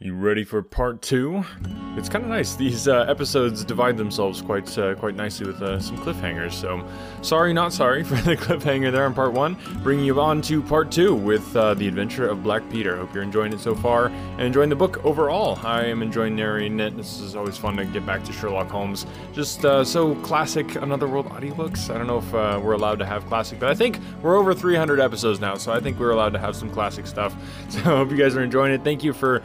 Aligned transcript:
You 0.00 0.14
ready 0.14 0.44
for 0.44 0.62
part 0.62 1.02
two? 1.02 1.44
It's 1.98 2.08
kind 2.08 2.22
of 2.22 2.30
nice. 2.30 2.54
These 2.54 2.86
uh, 2.86 3.06
episodes 3.08 3.64
divide 3.64 3.96
themselves 3.96 4.40
quite 4.40 4.78
uh, 4.78 4.94
quite 4.94 5.16
nicely 5.16 5.48
with 5.48 5.60
uh, 5.60 5.80
some 5.80 5.98
cliffhangers. 5.98 6.52
So, 6.52 6.86
sorry, 7.22 7.52
not 7.52 7.72
sorry 7.72 8.04
for 8.04 8.14
the 8.14 8.36
cliffhanger 8.36 8.92
there 8.92 9.04
in 9.04 9.14
part 9.14 9.32
one. 9.32 9.56
Bringing 9.82 10.04
you 10.04 10.20
on 10.20 10.40
to 10.42 10.62
part 10.62 10.92
two 10.92 11.12
with 11.12 11.56
uh, 11.56 11.74
the 11.74 11.88
adventure 11.88 12.28
of 12.28 12.44
Black 12.44 12.62
Peter. 12.70 12.96
Hope 12.96 13.12
you're 13.12 13.24
enjoying 13.24 13.52
it 13.52 13.58
so 13.58 13.74
far 13.74 14.06
and 14.06 14.42
enjoying 14.42 14.68
the 14.68 14.76
book 14.76 15.04
overall. 15.04 15.58
I 15.64 15.86
am 15.86 16.00
enjoying 16.00 16.36
narrating 16.36 16.78
it. 16.78 16.96
This 16.96 17.18
is 17.18 17.34
always 17.34 17.58
fun 17.58 17.76
to 17.78 17.84
get 17.84 18.06
back 18.06 18.22
to 18.26 18.32
Sherlock 18.32 18.68
Holmes. 18.68 19.04
Just 19.32 19.64
uh, 19.64 19.84
so 19.84 20.14
classic, 20.16 20.76
Another 20.76 21.08
World 21.08 21.26
audiobooks. 21.30 21.92
I 21.92 21.98
don't 21.98 22.06
know 22.06 22.18
if 22.18 22.32
uh, 22.32 22.60
we're 22.62 22.74
allowed 22.74 23.00
to 23.00 23.06
have 23.06 23.26
classic, 23.26 23.58
but 23.58 23.70
I 23.70 23.74
think 23.74 23.98
we're 24.22 24.36
over 24.36 24.54
300 24.54 25.00
episodes 25.00 25.40
now, 25.40 25.56
so 25.56 25.72
I 25.72 25.80
think 25.80 25.98
we're 25.98 26.10
allowed 26.10 26.32
to 26.34 26.38
have 26.38 26.54
some 26.54 26.70
classic 26.70 27.08
stuff. 27.08 27.34
So, 27.68 27.80
I 27.80 27.82
hope 27.98 28.10
you 28.10 28.16
guys 28.16 28.34
are 28.34 28.42
enjoying 28.42 28.72
it. 28.72 28.82
Thank 28.82 29.04
you 29.04 29.12
for 29.12 29.42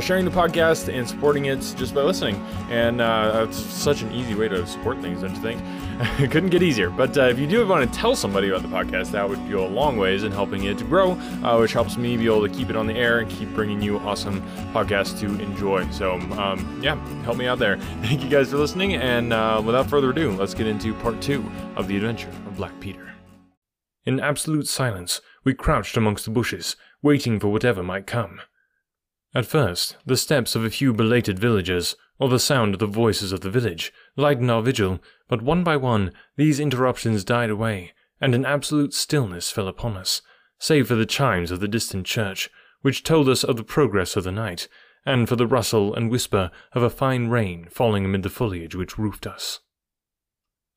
sharing 0.00 0.24
the 0.24 0.30
podcast 0.30 0.92
and 0.92 1.06
supporting 1.06 1.46
it 1.46 1.60
just 1.76 1.95
by 1.96 2.02
listening. 2.02 2.36
And 2.70 3.00
uh, 3.00 3.46
it's 3.48 3.56
such 3.56 4.02
an 4.02 4.12
easy 4.12 4.34
way 4.34 4.48
to 4.48 4.64
support 4.66 5.00
things, 5.00 5.22
don't 5.22 5.34
you 5.34 5.42
think? 5.42 5.60
it 6.20 6.30
couldn't 6.30 6.50
get 6.50 6.62
easier. 6.62 6.90
But 6.90 7.16
uh, 7.16 7.22
if 7.22 7.38
you 7.38 7.46
do 7.46 7.66
want 7.66 7.90
to 7.90 7.98
tell 7.98 8.14
somebody 8.14 8.48
about 8.48 8.62
the 8.62 8.68
podcast, 8.68 9.10
that 9.12 9.28
would 9.28 9.50
go 9.50 9.66
a 9.66 9.68
long 9.68 9.96
ways 9.96 10.22
in 10.22 10.30
helping 10.30 10.64
it 10.64 10.78
to 10.78 10.84
grow, 10.84 11.12
uh, 11.42 11.58
which 11.58 11.72
helps 11.72 11.96
me 11.96 12.16
be 12.16 12.26
able 12.26 12.46
to 12.46 12.54
keep 12.54 12.70
it 12.70 12.76
on 12.76 12.86
the 12.86 12.94
air 12.94 13.18
and 13.18 13.30
keep 13.30 13.48
bringing 13.54 13.82
you 13.82 13.98
awesome 14.00 14.42
podcasts 14.72 15.18
to 15.20 15.26
enjoy. 15.40 15.88
So, 15.90 16.12
um, 16.38 16.80
yeah, 16.82 16.94
help 17.22 17.38
me 17.38 17.46
out 17.46 17.58
there. 17.58 17.78
Thank 18.02 18.22
you 18.22 18.28
guys 18.28 18.50
for 18.50 18.58
listening. 18.58 18.94
And 18.94 19.32
uh, 19.32 19.62
without 19.64 19.88
further 19.88 20.10
ado, 20.10 20.32
let's 20.32 20.54
get 20.54 20.66
into 20.66 20.94
part 20.94 21.20
two 21.20 21.44
of 21.74 21.88
the 21.88 21.96
adventure 21.96 22.28
of 22.28 22.56
Black 22.56 22.78
Peter. 22.78 23.10
In 24.04 24.20
absolute 24.20 24.68
silence, 24.68 25.20
we 25.42 25.54
crouched 25.54 25.96
amongst 25.96 26.26
the 26.26 26.30
bushes, 26.30 26.76
waiting 27.02 27.40
for 27.40 27.48
whatever 27.48 27.82
might 27.82 28.06
come. 28.06 28.40
At 29.36 29.44
first, 29.44 29.98
the 30.06 30.16
steps 30.16 30.56
of 30.56 30.64
a 30.64 30.70
few 30.70 30.94
belated 30.94 31.38
villagers, 31.38 31.94
or 32.18 32.30
the 32.30 32.38
sound 32.38 32.72
of 32.72 32.80
the 32.80 32.86
voices 32.86 33.32
of 33.32 33.42
the 33.42 33.50
village, 33.50 33.92
lightened 34.16 34.50
our 34.50 34.62
vigil, 34.62 34.98
but 35.28 35.42
one 35.42 35.62
by 35.62 35.76
one 35.76 36.14
these 36.36 36.58
interruptions 36.58 37.22
died 37.22 37.50
away, 37.50 37.92
and 38.18 38.34
an 38.34 38.46
absolute 38.46 38.94
stillness 38.94 39.50
fell 39.50 39.68
upon 39.68 39.94
us, 39.94 40.22
save 40.58 40.88
for 40.88 40.94
the 40.94 41.04
chimes 41.04 41.50
of 41.50 41.60
the 41.60 41.68
distant 41.68 42.06
church, 42.06 42.48
which 42.80 43.02
told 43.02 43.28
us 43.28 43.44
of 43.44 43.58
the 43.58 43.62
progress 43.62 44.16
of 44.16 44.24
the 44.24 44.32
night, 44.32 44.68
and 45.04 45.28
for 45.28 45.36
the 45.36 45.46
rustle 45.46 45.94
and 45.94 46.10
whisper 46.10 46.50
of 46.72 46.82
a 46.82 46.88
fine 46.88 47.28
rain 47.28 47.68
falling 47.70 48.06
amid 48.06 48.22
the 48.22 48.30
foliage 48.30 48.74
which 48.74 48.96
roofed 48.96 49.26
us. 49.26 49.60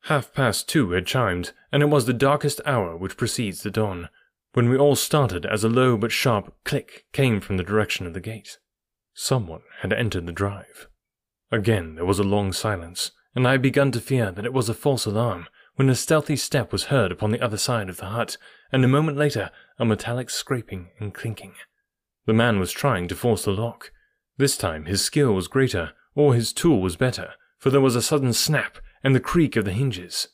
Half 0.02 0.34
past 0.34 0.68
two 0.68 0.92
had 0.92 1.06
chimed, 1.06 1.54
and 1.72 1.82
it 1.82 1.90
was 1.90 2.08
the 2.08 2.14
darkest 2.14 2.60
hour 2.66 2.98
which 2.98 3.16
precedes 3.16 3.64
the 3.64 3.72
dawn, 3.72 4.10
when 4.54 4.70
we 4.70 4.78
all 4.78 4.96
started 4.96 5.46
as 5.46 5.64
a 5.64 5.70
low 5.70 5.98
but 5.98 6.12
sharp 6.12 6.54
click 6.64 7.06
came 7.14 7.40
from 7.40 7.58
the 7.58 7.64
direction 7.64 8.06
of 8.08 8.14
the 8.14 8.20
gate. 8.20 8.58
Someone 9.14 9.62
had 9.82 9.94
entered 9.94 10.26
the 10.26 10.32
drive. 10.32 10.88
Again 11.52 11.96
there 11.96 12.06
was 12.06 12.20
a 12.20 12.24
long 12.24 12.54
silence, 12.54 13.12
and 13.36 13.48
I 13.48 13.52
had 13.52 13.62
begun 13.62 13.92
to 13.92 14.02
fear 14.02 14.32
that 14.32 14.46
it 14.46 14.54
was 14.54 14.70
a 14.70 14.74
false 14.74 15.06
alarm 15.06 15.48
when 15.76 15.90
a 15.90 15.96
stealthy 15.96 16.36
step 16.36 16.72
was 16.72 16.86
heard 16.86 17.12
upon 17.12 17.32
the 17.32 17.42
other 17.42 17.58
side 17.58 17.90
of 17.90 17.98
the 17.98 18.08
hut, 18.08 18.38
and 18.72 18.84
a 18.84 18.88
moment 18.88 19.18
later 19.18 19.50
a 19.78 19.86
metallic 19.86 20.30
scraping 20.30 20.90
and 21.00 21.14
clinking. 21.14 21.54
The 22.26 22.34
man 22.34 22.60
was 22.60 22.72
trying 22.72 23.08
to 23.08 23.16
force 23.16 23.46
the 23.46 23.52
lock. 23.52 23.92
This 24.38 24.58
time 24.58 24.86
his 24.86 25.04
skill 25.04 25.34
was 25.34 25.48
greater, 25.48 25.94
or 26.16 26.34
his 26.34 26.54
tool 26.54 26.82
was 26.82 26.96
better, 26.96 27.34
for 27.58 27.70
there 27.70 27.82
was 27.82 27.96
a 27.96 28.02
sudden 28.02 28.34
snap 28.34 28.78
and 29.04 29.16
the 29.16 29.20
creak 29.20 29.56
of 29.56 29.66
the 29.66 29.72
hinges. 29.72 30.28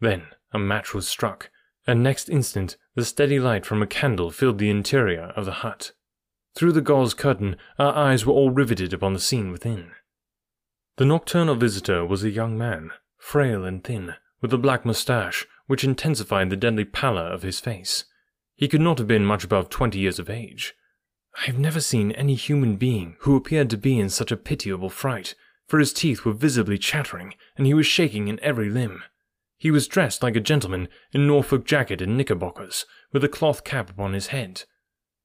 Then 0.00 0.28
a 0.52 0.58
match 0.58 0.94
was 0.94 1.08
struck, 1.08 1.50
and 1.86 2.02
next 2.02 2.28
instant 2.28 2.76
the 2.94 3.04
steady 3.04 3.38
light 3.38 3.66
from 3.66 3.82
a 3.82 3.86
candle 3.86 4.30
filled 4.30 4.58
the 4.58 4.70
interior 4.70 5.32
of 5.36 5.44
the 5.44 5.52
hut. 5.52 5.92
Through 6.54 6.72
the 6.72 6.80
gauze 6.80 7.14
curtain, 7.14 7.56
our 7.78 7.94
eyes 7.94 8.26
were 8.26 8.32
all 8.32 8.50
riveted 8.50 8.92
upon 8.92 9.14
the 9.14 9.20
scene 9.20 9.50
within. 9.50 9.92
The 10.96 11.06
nocturnal 11.06 11.54
visitor 11.54 12.04
was 12.04 12.22
a 12.22 12.30
young 12.30 12.58
man, 12.58 12.90
frail 13.16 13.64
and 13.64 13.82
thin, 13.82 14.14
with 14.40 14.52
a 14.52 14.58
black 14.58 14.84
moustache 14.84 15.46
which 15.66 15.84
intensified 15.84 16.50
the 16.50 16.56
deadly 16.56 16.84
pallor 16.84 17.22
of 17.22 17.42
his 17.42 17.60
face. 17.60 18.04
He 18.54 18.68
could 18.68 18.82
not 18.82 18.98
have 18.98 19.06
been 19.06 19.24
much 19.24 19.44
above 19.44 19.70
twenty 19.70 19.98
years 19.98 20.18
of 20.18 20.28
age. 20.28 20.74
I 21.40 21.46
have 21.46 21.58
never 21.58 21.80
seen 21.80 22.12
any 22.12 22.34
human 22.34 22.76
being 22.76 23.16
who 23.20 23.36
appeared 23.36 23.70
to 23.70 23.78
be 23.78 23.98
in 23.98 24.10
such 24.10 24.30
a 24.30 24.36
pitiable 24.36 24.90
fright, 24.90 25.34
for 25.66 25.78
his 25.78 25.94
teeth 25.94 26.26
were 26.26 26.34
visibly 26.34 26.76
chattering, 26.76 27.34
and 27.56 27.66
he 27.66 27.72
was 27.72 27.86
shaking 27.86 28.28
in 28.28 28.38
every 28.40 28.68
limb. 28.68 29.02
He 29.62 29.70
was 29.70 29.86
dressed 29.86 30.24
like 30.24 30.34
a 30.34 30.40
gentleman 30.40 30.88
in 31.12 31.24
Norfolk 31.24 31.64
jacket 31.64 32.02
and 32.02 32.16
knickerbockers, 32.16 32.84
with 33.12 33.22
a 33.22 33.28
cloth 33.28 33.62
cap 33.62 33.90
upon 33.90 34.12
his 34.12 34.26
head. 34.34 34.64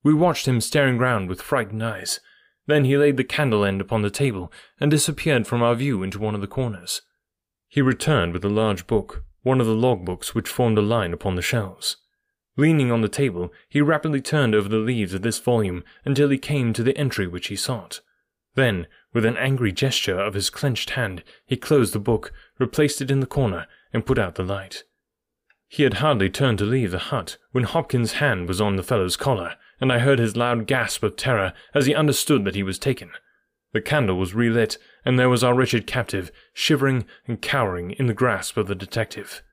We 0.04 0.14
watched 0.14 0.48
him 0.48 0.62
staring 0.62 1.00
round 1.00 1.28
with 1.28 1.42
frightened 1.42 1.84
eyes. 1.84 2.20
Then 2.68 2.86
he 2.86 2.98
laid 2.98 3.18
the 3.18 3.24
candle 3.24 3.66
end 3.66 3.82
upon 3.82 4.04
the 4.04 4.12
table 4.12 4.52
and 4.80 4.92
disappeared 4.92 5.48
from 5.48 5.64
our 5.64 5.74
view 5.74 6.04
into 6.04 6.20
one 6.20 6.36
of 6.36 6.42
the 6.42 6.46
corners. 6.46 7.02
He 7.68 7.82
returned 7.82 8.32
with 8.32 8.46
a 8.46 8.48
large 8.48 8.86
book, 8.86 9.24
one 9.42 9.60
of 9.60 9.66
the 9.66 9.74
log 9.74 10.06
books 10.06 10.36
which 10.36 10.50
formed 10.50 10.78
a 10.78 10.82
line 10.82 11.14
upon 11.14 11.34
the 11.34 11.42
shelves. 11.42 11.98
Leaning 12.56 12.92
on 12.92 13.02
the 13.02 13.10
table, 13.10 13.52
he 13.68 13.82
rapidly 13.82 14.22
turned 14.22 14.54
over 14.54 14.70
the 14.70 14.78
leaves 14.78 15.16
of 15.16 15.24
this 15.24 15.40
volume 15.40 15.84
until 16.06 16.30
he 16.30 16.38
came 16.38 16.74
to 16.74 16.84
the 16.84 16.96
entry 16.96 17.26
which 17.26 17.48
he 17.48 17.56
sought. 17.56 18.02
Then, 18.54 18.86
with 19.14 19.26
an 19.26 19.38
angry 19.38 19.72
gesture 19.72 20.20
of 20.20 20.36
his 20.36 20.52
clenched 20.52 20.92
hand, 20.92 21.24
he 21.44 21.58
closed 21.58 21.94
the 21.94 22.00
book, 22.00 22.32
replaced 22.60 23.02
it 23.02 23.10
in 23.10 23.20
the 23.20 23.26
corner, 23.26 23.66
and 23.94 24.06
put 24.06 24.20
out 24.20 24.36
the 24.36 24.44
light. 24.44 24.84
He 25.68 25.84
had 25.84 25.96
hardly 25.96 26.30
turned 26.30 26.60
to 26.60 26.66
leave 26.66 26.92
the 26.92 26.98
hut 26.98 27.38
when 27.52 27.66
Hopkins' 27.66 28.14
hand 28.14 28.48
was 28.48 28.62
on 28.62 28.76
the 28.76 28.84
fellow's 28.84 29.18
collar, 29.18 29.56
and 29.82 29.92
I 29.92 30.00
heard 30.00 30.20
his 30.20 30.38
loud 30.38 30.66
gasp 30.66 31.04
of 31.04 31.16
terror 31.16 31.54
as 31.74 31.86
he 31.86 31.94
understood 31.94 32.46
that 32.46 32.56
he 32.56 32.64
was 32.64 32.80
taken. 32.80 33.12
The 33.74 33.82
candle 33.82 34.18
was 34.18 34.34
relit, 34.34 34.78
and 35.04 35.20
there 35.20 35.30
was 35.30 35.44
our 35.44 35.54
wretched 35.54 35.86
captive, 35.86 36.32
shivering 36.54 37.06
and 37.28 37.42
cowering 37.42 37.92
in 37.92 38.08
the 38.08 38.14
grasp 38.14 38.58
of 38.58 38.68
the 38.68 38.76
detective. 38.76 39.44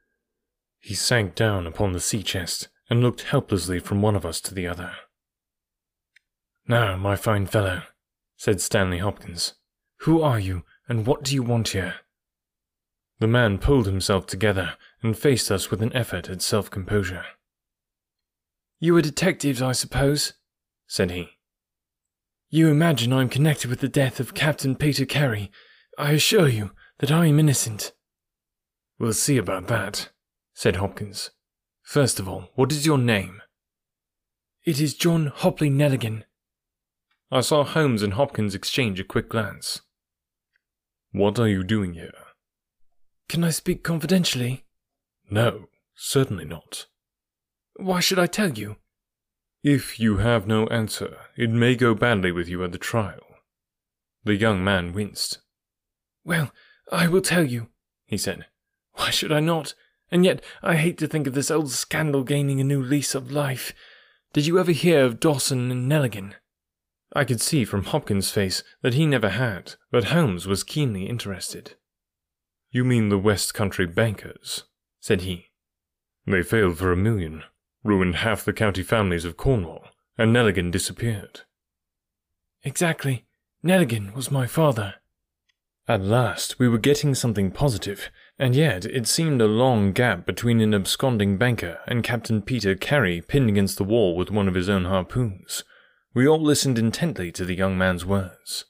He 0.78 0.94
sank 0.94 1.34
down 1.34 1.66
upon 1.66 1.92
the 1.92 2.00
sea 2.00 2.22
chest 2.22 2.68
and 2.88 3.02
looked 3.02 3.22
helplessly 3.22 3.80
from 3.80 4.02
one 4.02 4.14
of 4.14 4.24
us 4.24 4.40
to 4.42 4.54
the 4.54 4.66
other. 4.66 4.92
Now, 6.68 6.96
my 6.96 7.16
fine 7.16 7.46
fellow, 7.46 7.82
said 8.36 8.60
Stanley 8.60 8.98
Hopkins, 8.98 9.54
who 10.00 10.22
are 10.22 10.38
you, 10.38 10.64
and 10.88 11.06
what 11.06 11.24
do 11.24 11.34
you 11.34 11.42
want 11.42 11.68
here? 11.68 11.96
The 13.20 13.26
man 13.26 13.58
pulled 13.58 13.86
himself 13.86 14.26
together 14.26 14.74
and 15.02 15.16
faced 15.16 15.50
us 15.50 15.70
with 15.70 15.82
an 15.82 15.94
effort 15.94 16.28
at 16.28 16.42
self 16.42 16.70
composure. 16.70 17.24
You 18.80 18.96
are 18.96 19.02
detectives, 19.02 19.62
I 19.62 19.72
suppose? 19.72 20.34
said 20.86 21.10
he. 21.10 21.28
You 22.50 22.68
imagine 22.68 23.12
I 23.12 23.22
am 23.22 23.28
connected 23.28 23.70
with 23.70 23.80
the 23.80 23.88
death 23.88 24.20
of 24.20 24.34
Captain 24.34 24.76
Peter 24.76 25.04
Carey. 25.04 25.50
I 25.98 26.12
assure 26.12 26.48
you 26.48 26.72
that 26.98 27.10
I 27.10 27.26
am 27.26 27.38
innocent. 27.38 27.92
We'll 28.98 29.12
see 29.12 29.36
about 29.36 29.68
that, 29.68 30.10
said 30.52 30.76
Hopkins. 30.76 31.30
First 31.82 32.20
of 32.20 32.28
all, 32.28 32.50
what 32.54 32.72
is 32.72 32.86
your 32.86 32.98
name? 32.98 33.42
It 34.64 34.80
is 34.80 34.94
John 34.94 35.30
Hopley 35.34 35.70
Nelligan. 35.70 36.24
I 37.30 37.40
saw 37.40 37.64
Holmes 37.64 38.02
and 38.02 38.14
Hopkins 38.14 38.54
exchange 38.54 39.00
a 39.00 39.04
quick 39.04 39.28
glance. 39.28 39.82
What 41.12 41.38
are 41.38 41.48
you 41.48 41.64
doing 41.64 41.94
here? 41.94 42.12
Can 43.28 43.44
I 43.44 43.50
speak 43.50 43.82
confidentially? 43.82 44.64
No, 45.30 45.68
certainly 45.94 46.44
not. 46.44 46.86
Why 47.76 48.00
should 48.00 48.18
I 48.18 48.26
tell 48.26 48.50
you? 48.50 48.76
If 49.62 49.98
you 49.98 50.18
have 50.18 50.46
no 50.46 50.66
answer, 50.66 51.16
it 51.36 51.50
may 51.50 51.74
go 51.74 51.94
badly 51.94 52.30
with 52.30 52.48
you 52.48 52.62
at 52.62 52.72
the 52.72 52.78
trial. 52.78 53.22
The 54.24 54.36
young 54.36 54.62
man 54.62 54.92
winced. 54.92 55.38
Well, 56.24 56.52
I 56.92 57.08
will 57.08 57.22
tell 57.22 57.44
you, 57.44 57.68
he 58.06 58.18
said. 58.18 58.46
Why 58.92 59.10
should 59.10 59.32
I 59.32 59.40
not? 59.40 59.74
And 60.10 60.24
yet 60.24 60.42
I 60.62 60.76
hate 60.76 60.98
to 60.98 61.08
think 61.08 61.26
of 61.26 61.34
this 61.34 61.50
old 61.50 61.70
scandal 61.70 62.24
gaining 62.24 62.60
a 62.60 62.64
new 62.64 62.82
lease 62.82 63.14
of 63.14 63.32
life. 63.32 63.72
Did 64.32 64.46
you 64.46 64.58
ever 64.58 64.72
hear 64.72 65.04
of 65.04 65.18
Dawson 65.18 65.70
and 65.70 65.90
Nelligan? 65.90 66.34
I 67.12 67.24
could 67.24 67.40
see 67.40 67.64
from 67.64 67.84
Hopkins' 67.84 68.30
face 68.30 68.62
that 68.82 68.94
he 68.94 69.06
never 69.06 69.30
had, 69.30 69.74
but 69.90 70.04
Holmes 70.04 70.46
was 70.46 70.64
keenly 70.64 71.06
interested. 71.06 71.74
You 72.74 72.82
mean 72.82 73.08
the 73.08 73.18
West 73.18 73.54
Country 73.54 73.86
bankers, 73.86 74.64
said 74.98 75.20
he. 75.20 75.50
They 76.26 76.42
failed 76.42 76.76
for 76.76 76.90
a 76.90 76.96
million, 76.96 77.44
ruined 77.84 78.16
half 78.16 78.44
the 78.44 78.52
county 78.52 78.82
families 78.82 79.24
of 79.24 79.36
Cornwall, 79.36 79.84
and 80.18 80.34
Nelligan 80.34 80.72
disappeared. 80.72 81.42
Exactly. 82.64 83.26
Nelligan 83.64 84.12
was 84.12 84.32
my 84.32 84.48
father. 84.48 84.96
At 85.86 86.02
last, 86.02 86.58
we 86.58 86.68
were 86.68 86.78
getting 86.78 87.14
something 87.14 87.52
positive, 87.52 88.10
and 88.40 88.56
yet 88.56 88.84
it 88.86 89.06
seemed 89.06 89.40
a 89.40 89.46
long 89.46 89.92
gap 89.92 90.26
between 90.26 90.60
an 90.60 90.74
absconding 90.74 91.38
banker 91.38 91.78
and 91.86 92.02
Captain 92.02 92.42
Peter 92.42 92.74
Carey 92.74 93.20
pinned 93.20 93.50
against 93.50 93.78
the 93.78 93.84
wall 93.84 94.16
with 94.16 94.32
one 94.32 94.48
of 94.48 94.56
his 94.56 94.68
own 94.68 94.86
harpoons. 94.86 95.62
We 96.12 96.26
all 96.26 96.42
listened 96.42 96.80
intently 96.80 97.30
to 97.32 97.44
the 97.44 97.54
young 97.54 97.78
man's 97.78 98.04
words. 98.04 98.64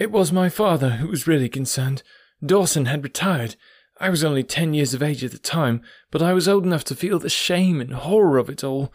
It 0.00 0.10
was 0.10 0.32
my 0.32 0.48
father 0.48 0.92
who 0.92 1.08
was 1.08 1.26
really 1.26 1.50
concerned. 1.50 2.02
Dawson 2.44 2.86
had 2.86 3.04
retired. 3.04 3.56
I 3.98 4.08
was 4.08 4.24
only 4.24 4.42
ten 4.42 4.72
years 4.72 4.94
of 4.94 5.02
age 5.02 5.22
at 5.24 5.32
the 5.32 5.38
time, 5.38 5.82
but 6.10 6.22
I 6.22 6.32
was 6.32 6.48
old 6.48 6.64
enough 6.64 6.84
to 6.84 6.94
feel 6.94 7.18
the 7.18 7.28
shame 7.28 7.80
and 7.80 7.92
horror 7.92 8.38
of 8.38 8.48
it 8.48 8.64
all. 8.64 8.92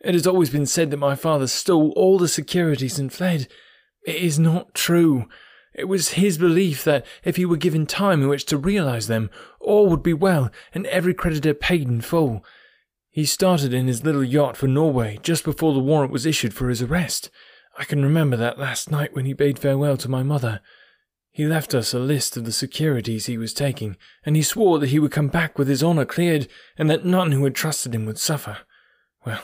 It 0.00 0.14
has 0.14 0.26
always 0.26 0.50
been 0.50 0.66
said 0.66 0.90
that 0.90 0.98
my 0.98 1.16
father 1.16 1.46
stole 1.46 1.92
all 1.96 2.18
the 2.18 2.28
securities 2.28 2.98
and 2.98 3.12
fled. 3.12 3.48
It 4.06 4.16
is 4.16 4.38
not 4.38 4.74
true. 4.74 5.28
It 5.74 5.88
was 5.88 6.10
his 6.10 6.38
belief 6.38 6.84
that 6.84 7.04
if 7.24 7.36
he 7.36 7.44
were 7.44 7.56
given 7.56 7.86
time 7.86 8.22
in 8.22 8.28
which 8.28 8.46
to 8.46 8.56
realize 8.56 9.08
them, 9.08 9.30
all 9.60 9.88
would 9.88 10.02
be 10.02 10.14
well 10.14 10.50
and 10.72 10.86
every 10.86 11.12
creditor 11.12 11.54
paid 11.54 11.88
in 11.88 12.00
full. 12.00 12.44
He 13.10 13.24
started 13.24 13.74
in 13.74 13.86
his 13.86 14.04
little 14.04 14.22
yacht 14.22 14.56
for 14.56 14.68
Norway 14.68 15.18
just 15.22 15.42
before 15.44 15.74
the 15.74 15.80
warrant 15.80 16.12
was 16.12 16.24
issued 16.24 16.54
for 16.54 16.68
his 16.68 16.82
arrest. 16.82 17.30
I 17.78 17.84
can 17.84 18.02
remember 18.02 18.36
that 18.36 18.58
last 18.58 18.90
night 18.90 19.14
when 19.14 19.26
he 19.26 19.32
bade 19.32 19.58
farewell 19.58 19.96
to 19.98 20.08
my 20.08 20.22
mother. 20.22 20.60
He 21.36 21.44
left 21.44 21.74
us 21.74 21.92
a 21.92 21.98
list 21.98 22.38
of 22.38 22.46
the 22.46 22.50
securities 22.50 23.26
he 23.26 23.36
was 23.36 23.52
taking, 23.52 23.98
and 24.24 24.36
he 24.36 24.42
swore 24.42 24.78
that 24.78 24.88
he 24.88 24.98
would 24.98 25.12
come 25.12 25.28
back 25.28 25.58
with 25.58 25.68
his 25.68 25.82
honour 25.82 26.06
cleared, 26.06 26.48
and 26.78 26.88
that 26.88 27.04
none 27.04 27.32
who 27.32 27.44
had 27.44 27.54
trusted 27.54 27.94
him 27.94 28.06
would 28.06 28.16
suffer. 28.16 28.60
Well, 29.26 29.42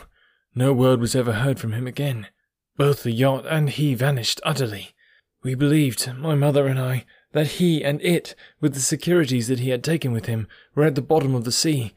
no 0.54 0.72
word 0.72 1.00
was 1.00 1.14
ever 1.14 1.34
heard 1.34 1.60
from 1.60 1.72
him 1.72 1.86
again. 1.86 2.28
Both 2.78 3.02
the 3.02 3.12
yacht 3.12 3.44
and 3.46 3.68
he 3.68 3.94
vanished 3.94 4.40
utterly. 4.42 4.94
We 5.42 5.54
believed, 5.54 6.10
my 6.16 6.34
mother 6.34 6.66
and 6.66 6.80
I, 6.80 7.04
that 7.32 7.58
he 7.58 7.84
and 7.84 8.00
it, 8.00 8.34
with 8.58 8.72
the 8.72 8.80
securities 8.80 9.48
that 9.48 9.60
he 9.60 9.68
had 9.68 9.84
taken 9.84 10.12
with 10.12 10.24
him, 10.24 10.48
were 10.74 10.84
at 10.84 10.94
the 10.94 11.02
bottom 11.02 11.34
of 11.34 11.44
the 11.44 11.52
sea. 11.52 11.92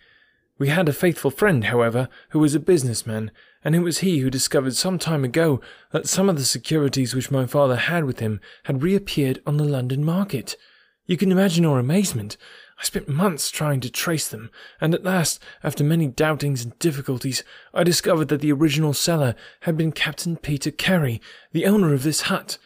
We 0.57 0.69
had 0.69 0.87
a 0.87 0.93
faithful 0.93 1.31
friend, 1.31 1.65
however, 1.65 2.07
who 2.29 2.39
was 2.39 2.55
a 2.55 2.59
businessman, 2.61 3.31
and 3.63 3.75
it 3.75 3.79
was 3.79 3.99
he 3.99 4.19
who 4.19 4.29
discovered 4.29 4.75
some 4.75 4.97
time 4.97 5.25
ago 5.25 5.59
that 5.91 6.07
some 6.07 6.29
of 6.29 6.37
the 6.37 6.45
securities 6.45 7.13
which 7.13 7.29
my 7.29 7.45
father 7.45 7.75
had 7.75 8.05
with 8.05 8.19
him 8.19 8.39
had 8.63 8.81
reappeared 8.81 9.41
on 9.45 9.57
the 9.57 9.65
London 9.65 10.03
market. 10.05 10.55
You 11.07 11.17
can 11.17 11.31
imagine 11.31 11.65
our 11.65 11.77
amazement. 11.77 12.37
I 12.79 12.83
spent 12.83 13.09
months 13.09 13.51
trying 13.51 13.81
to 13.81 13.91
trace 13.91 14.29
them, 14.29 14.49
and 14.79 14.93
at 14.93 15.03
last, 15.03 15.43
after 15.61 15.83
many 15.83 16.07
doubtings 16.07 16.63
and 16.63 16.77
difficulties, 16.79 17.43
I 17.73 17.83
discovered 17.83 18.29
that 18.29 18.39
the 18.39 18.53
original 18.53 18.93
seller 18.93 19.35
had 19.61 19.75
been 19.75 19.91
Captain 19.91 20.37
Peter 20.37 20.71
Carey, 20.71 21.21
the 21.51 21.65
owner 21.65 21.93
of 21.93 22.03
this 22.03 22.21
hut. 22.21 22.57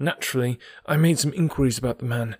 Naturally, 0.00 0.58
I 0.84 0.96
made 0.96 1.20
some 1.20 1.32
inquiries 1.32 1.78
about 1.78 2.00
the 2.00 2.06
man. 2.06 2.36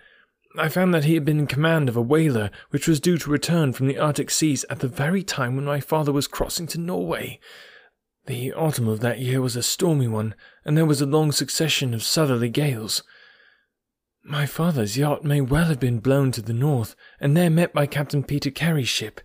I 0.58 0.69
found 0.69 0.93
that 0.94 1.05
he 1.05 1.14
had 1.14 1.25
been 1.25 1.38
in 1.38 1.47
command 1.47 1.88
of 1.88 1.97
a 1.97 2.02
whaler 2.02 2.50
which 2.70 2.88
was 2.88 2.99
due 2.99 3.19
to 3.19 3.31
return 3.31 3.73
from 3.73 3.87
the 3.87 3.99
Arctic 3.99 4.31
seas 4.31 4.64
at 4.69 4.81
the 4.81 4.88
very 4.88 5.23
time 5.23 5.55
when 5.55 5.64
my 5.64 5.81
father 5.81 6.12
was 6.12 6.26
crossing 6.26 6.67
to 6.69 6.79
Norway. 6.79 7.38
The 8.26 8.52
autumn 8.52 8.88
of 8.88 9.00
that 9.00 9.20
year 9.20 9.41
was 9.41 9.56
a 9.56 9.62
stormy 9.62 10.08
one, 10.08 10.35
and 10.64 10.76
there 10.76 10.87
was 10.87 11.00
a 11.00 11.06
long 11.06 11.32
succession 11.32 11.94
of 11.94 12.02
southerly 12.02 12.49
gales. 12.49 13.02
My 14.23 14.44
father's 14.44 14.99
yacht 14.99 15.25
may 15.25 15.41
well 15.41 15.67
have 15.67 15.81
been 15.81 16.00
blown 16.00 16.32
to 16.32 16.43
the 16.43 16.52
north, 16.52 16.94
and 17.20 17.37
there 17.37 17.49
met 17.49 17.73
by 17.73 17.87
Captain 17.87 18.23
Peter 18.23 18.50
Carey's 18.50 18.88
ship. 18.88 19.20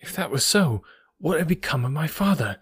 If 0.00 0.14
that 0.16 0.30
was 0.30 0.44
so, 0.44 0.82
what 1.18 1.38
had 1.38 1.48
become 1.48 1.84
of 1.84 1.92
my 1.92 2.06
father? 2.06 2.58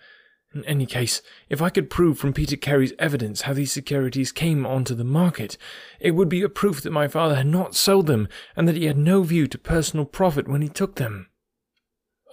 In 0.55 0.65
any 0.67 0.85
case, 0.85 1.23
if 1.49 1.63
I 1.63 1.71
could 1.71 1.89
prove 1.89 2.19
from 2.19 2.35
Peter 2.35 2.57
Carey's 2.57 2.93
evidence 2.99 3.43
how 3.43 3.55
these 3.55 3.73
securities 3.73 4.33
came 4.33 4.67
onto 4.67 4.95
the 4.95 5.05
market, 5.05 5.57
it 5.99 6.11
would 6.11 6.29
be 6.29 6.43
a 6.43 6.49
proof 6.49 6.83
that 6.83 6.91
my 6.91 7.09
father 7.09 7.37
had 7.37 7.47
not 7.47 7.75
sold 7.75 8.07
them 8.07 8.29
and 8.55 8.69
that 8.69 8.77
he 8.77 8.85
had 8.85 8.99
no 8.99 9.23
view 9.23 9.47
to 9.47 9.59
personal 9.59 10.05
profit 10.05 10.47
when 10.47 10.61
he 10.61 10.69
took 10.69 10.97
them. 10.97 11.29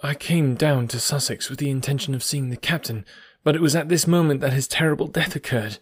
I 0.02 0.14
came 0.14 0.54
down 0.54 0.88
to 0.88 1.00
Sussex 1.00 1.48
with 1.48 1.58
the 1.58 1.70
intention 1.70 2.14
of 2.14 2.22
seeing 2.22 2.50
the 2.50 2.56
captain, 2.56 3.04
but 3.42 3.54
it 3.54 3.62
was 3.62 3.76
at 3.76 3.88
this 3.88 4.06
moment 4.06 4.40
that 4.40 4.52
his 4.52 4.68
terrible 4.68 5.06
death 5.06 5.34
occurred. 5.34 5.78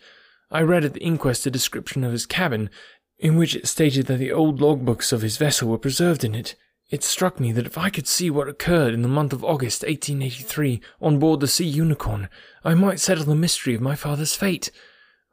I 0.51 0.63
read 0.63 0.85
at 0.85 0.95
the 0.95 1.03
inquest 1.03 1.47
a 1.47 1.51
description 1.51 2.05
of 2.05 2.13
his 2.13 2.27
cabin, 2.27 2.71
in 3.19 3.37
which 3.37 3.57
it 3.57 3.67
stated 3.67 4.07
that 4.07 4.19
the 4.19 4.33
old 4.33 4.61
logbooks 4.61 5.13
of 5.13 5.23
his 5.23 5.37
vessel 5.37 5.69
were 5.69 5.79
preserved 5.79 6.25
in 6.25 6.35
it. 6.35 6.55
It 6.91 7.05
struck 7.05 7.39
me 7.39 7.53
that 7.53 7.67
if 7.67 7.77
I 7.77 7.91
could 7.91 8.07
see 8.07 8.31
what 8.31 8.49
occurred 8.49 8.95
in 8.95 9.03
the 9.03 9.09
month 9.09 9.35
of 9.35 9.45
August 9.45 9.83
1883 9.83 10.81
on 11.03 11.19
board 11.19 11.41
the 11.41 11.47
Sea 11.47 11.67
Unicorn, 11.67 12.31
I 12.65 12.73
might 12.73 12.99
settle 12.99 13.25
the 13.25 13.35
mystery 13.35 13.75
of 13.75 13.83
my 13.83 13.95
father's 13.95 14.35
fate. 14.35 14.71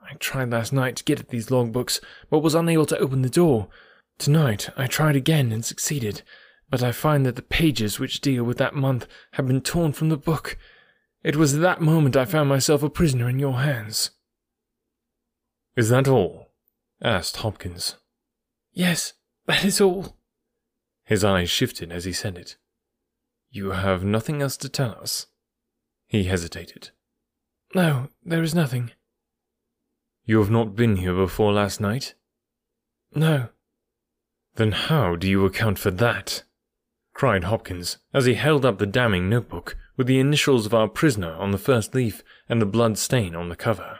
I 0.02 0.16
tried 0.16 0.52
last 0.52 0.74
night 0.74 0.98
to 0.98 1.04
get 1.06 1.20
at 1.20 1.30
these 1.30 1.48
logbooks, 1.48 2.02
but 2.30 2.40
was 2.40 2.56
unable 2.56 2.86
to 2.88 2.98
open 2.98 3.22
the 3.22 3.30
door. 3.30 3.70
Tonight 4.18 4.70
I 4.76 4.88
tried 4.88 5.16
again 5.16 5.54
and 5.54 5.64
succeeded, 5.64 6.24
but 6.70 6.84
I 6.84 6.92
find 6.92 7.26
that 7.26 7.38
the 7.38 7.42
pages 7.42 8.00
which 8.00 8.20
deal 8.20 8.44
with 8.44 8.58
that 8.58 8.76
month 8.76 9.08
have 9.32 9.48
been 9.48 9.62
torn 9.62 9.94
from 9.94 10.10
the 10.10 10.18
book. 10.18 10.58
It 11.24 11.38
was 11.38 11.54
at 11.54 11.62
that 11.62 11.82
moment 11.82 12.18
I 12.18 12.26
found 12.26 12.50
myself 12.50 12.84
a 12.84 12.90
prisoner 12.90 13.30
in 13.30 13.40
your 13.40 13.60
hands. 13.60 14.12
Is 15.78 15.88
that 15.90 16.08
all? 16.08 16.52
asked 17.02 17.38
Hopkins. 17.38 17.96
Yes, 18.74 19.14
that 19.46 19.64
is 19.64 19.80
all. 19.80 20.18
His 21.06 21.24
eyes 21.24 21.50
shifted 21.50 21.92
as 21.92 22.06
he 22.06 22.14
said 22.14 22.38
it. 22.38 22.58
You 23.50 23.72
have 23.72 24.04
nothing 24.04 24.42
else 24.42 24.58
to 24.58 24.70
tell 24.70 24.92
us? 25.02 25.28
He 26.08 26.26
hesitated. 26.26 26.90
No, 27.74 28.10
there 28.24 28.44
is 28.44 28.56
nothing. 28.56 28.92
You 30.26 30.40
have 30.40 30.50
not 30.50 30.76
been 30.76 30.98
here 30.98 31.14
before 31.14 31.54
last 31.54 31.80
night? 31.80 32.16
No. 33.14 33.50
Then 34.56 34.72
how 34.72 35.16
do 35.16 35.28
you 35.28 35.46
account 35.46 35.78
for 35.78 35.92
that? 35.92 36.44
cried 37.14 37.46
Hopkins 37.46 37.98
as 38.14 38.26
he 38.26 38.34
held 38.34 38.66
up 38.66 38.78
the 38.78 38.86
damning 38.86 39.30
notebook 39.30 39.78
with 39.96 40.08
the 40.08 40.20
initials 40.20 40.66
of 40.66 40.74
our 40.74 40.88
prisoner 40.88 41.34
on 41.34 41.52
the 41.52 41.58
first 41.58 41.96
leaf 41.96 42.24
and 42.50 42.62
the 42.62 42.66
blood 42.66 42.98
stain 42.98 43.36
on 43.36 43.50
the 43.50 43.56
cover. 43.56 44.00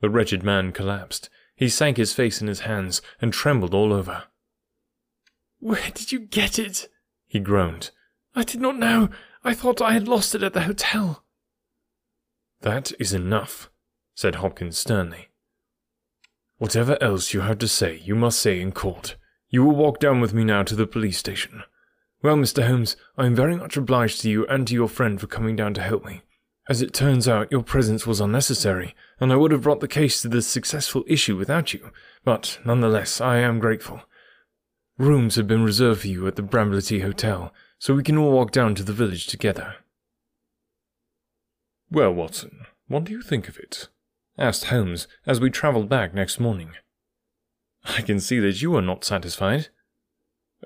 The 0.00 0.10
wretched 0.10 0.42
man 0.42 0.72
collapsed. 0.72 1.30
He 1.54 1.68
sank 1.68 1.96
his 1.96 2.12
face 2.12 2.40
in 2.40 2.48
his 2.48 2.60
hands 2.60 3.00
and 3.20 3.32
trembled 3.32 3.72
all 3.72 3.92
over. 3.92 4.24
Where 5.62 5.92
did 5.94 6.10
you 6.10 6.18
get 6.18 6.58
it? 6.58 6.88
he 7.28 7.38
groaned. 7.38 7.92
I 8.34 8.42
did 8.42 8.60
not 8.60 8.76
know. 8.76 9.10
I 9.44 9.54
thought 9.54 9.80
I 9.80 9.92
had 9.92 10.08
lost 10.08 10.34
it 10.34 10.42
at 10.42 10.54
the 10.54 10.62
hotel. 10.62 11.22
That 12.62 12.90
is 12.98 13.12
enough, 13.12 13.70
said 14.12 14.34
Hopkins 14.34 14.76
sternly. 14.76 15.28
Whatever 16.58 17.00
else 17.00 17.32
you 17.32 17.42
have 17.42 17.58
to 17.58 17.68
say, 17.68 18.02
you 18.04 18.16
must 18.16 18.40
say 18.40 18.60
in 18.60 18.72
court. 18.72 19.14
You 19.50 19.62
will 19.62 19.76
walk 19.76 20.00
down 20.00 20.20
with 20.20 20.34
me 20.34 20.42
now 20.42 20.64
to 20.64 20.74
the 20.74 20.84
police 20.84 21.18
station. 21.18 21.62
Well, 22.24 22.36
Mr. 22.36 22.66
Holmes, 22.66 22.96
I 23.16 23.26
am 23.26 23.36
very 23.36 23.54
much 23.54 23.76
obliged 23.76 24.20
to 24.22 24.30
you 24.30 24.44
and 24.48 24.66
to 24.66 24.74
your 24.74 24.88
friend 24.88 25.20
for 25.20 25.28
coming 25.28 25.54
down 25.54 25.74
to 25.74 25.80
help 25.82 26.04
me. 26.04 26.22
As 26.68 26.82
it 26.82 26.92
turns 26.92 27.28
out, 27.28 27.52
your 27.52 27.62
presence 27.62 28.04
was 28.04 28.20
unnecessary, 28.20 28.96
and 29.20 29.32
I 29.32 29.36
would 29.36 29.52
have 29.52 29.62
brought 29.62 29.78
the 29.78 29.86
case 29.86 30.22
to 30.22 30.28
this 30.28 30.48
successful 30.48 31.04
issue 31.06 31.36
without 31.36 31.72
you, 31.72 31.92
but 32.24 32.58
nonetheless, 32.64 33.20
I 33.20 33.36
am 33.36 33.60
grateful. 33.60 34.02
Rooms 34.98 35.36
have 35.36 35.46
been 35.46 35.64
reserved 35.64 36.02
for 36.02 36.08
you 36.08 36.26
at 36.26 36.36
the 36.36 36.42
Brambletye 36.42 37.02
Hotel, 37.02 37.52
so 37.78 37.94
we 37.94 38.02
can 38.02 38.18
all 38.18 38.32
walk 38.32 38.52
down 38.52 38.74
to 38.74 38.82
the 38.82 38.92
village 38.92 39.26
together. 39.26 39.76
Well, 41.90 42.12
Watson, 42.12 42.66
what 42.88 43.04
do 43.04 43.12
you 43.12 43.22
think 43.22 43.48
of 43.48 43.58
it? 43.58 43.88
asked 44.38 44.66
Holmes 44.66 45.06
as 45.26 45.40
we 45.40 45.50
travelled 45.50 45.88
back 45.88 46.14
next 46.14 46.40
morning. 46.40 46.72
I 47.84 48.02
can 48.02 48.20
see 48.20 48.38
that 48.38 48.62
you 48.62 48.74
are 48.76 48.82
not 48.82 49.04
satisfied. 49.04 49.68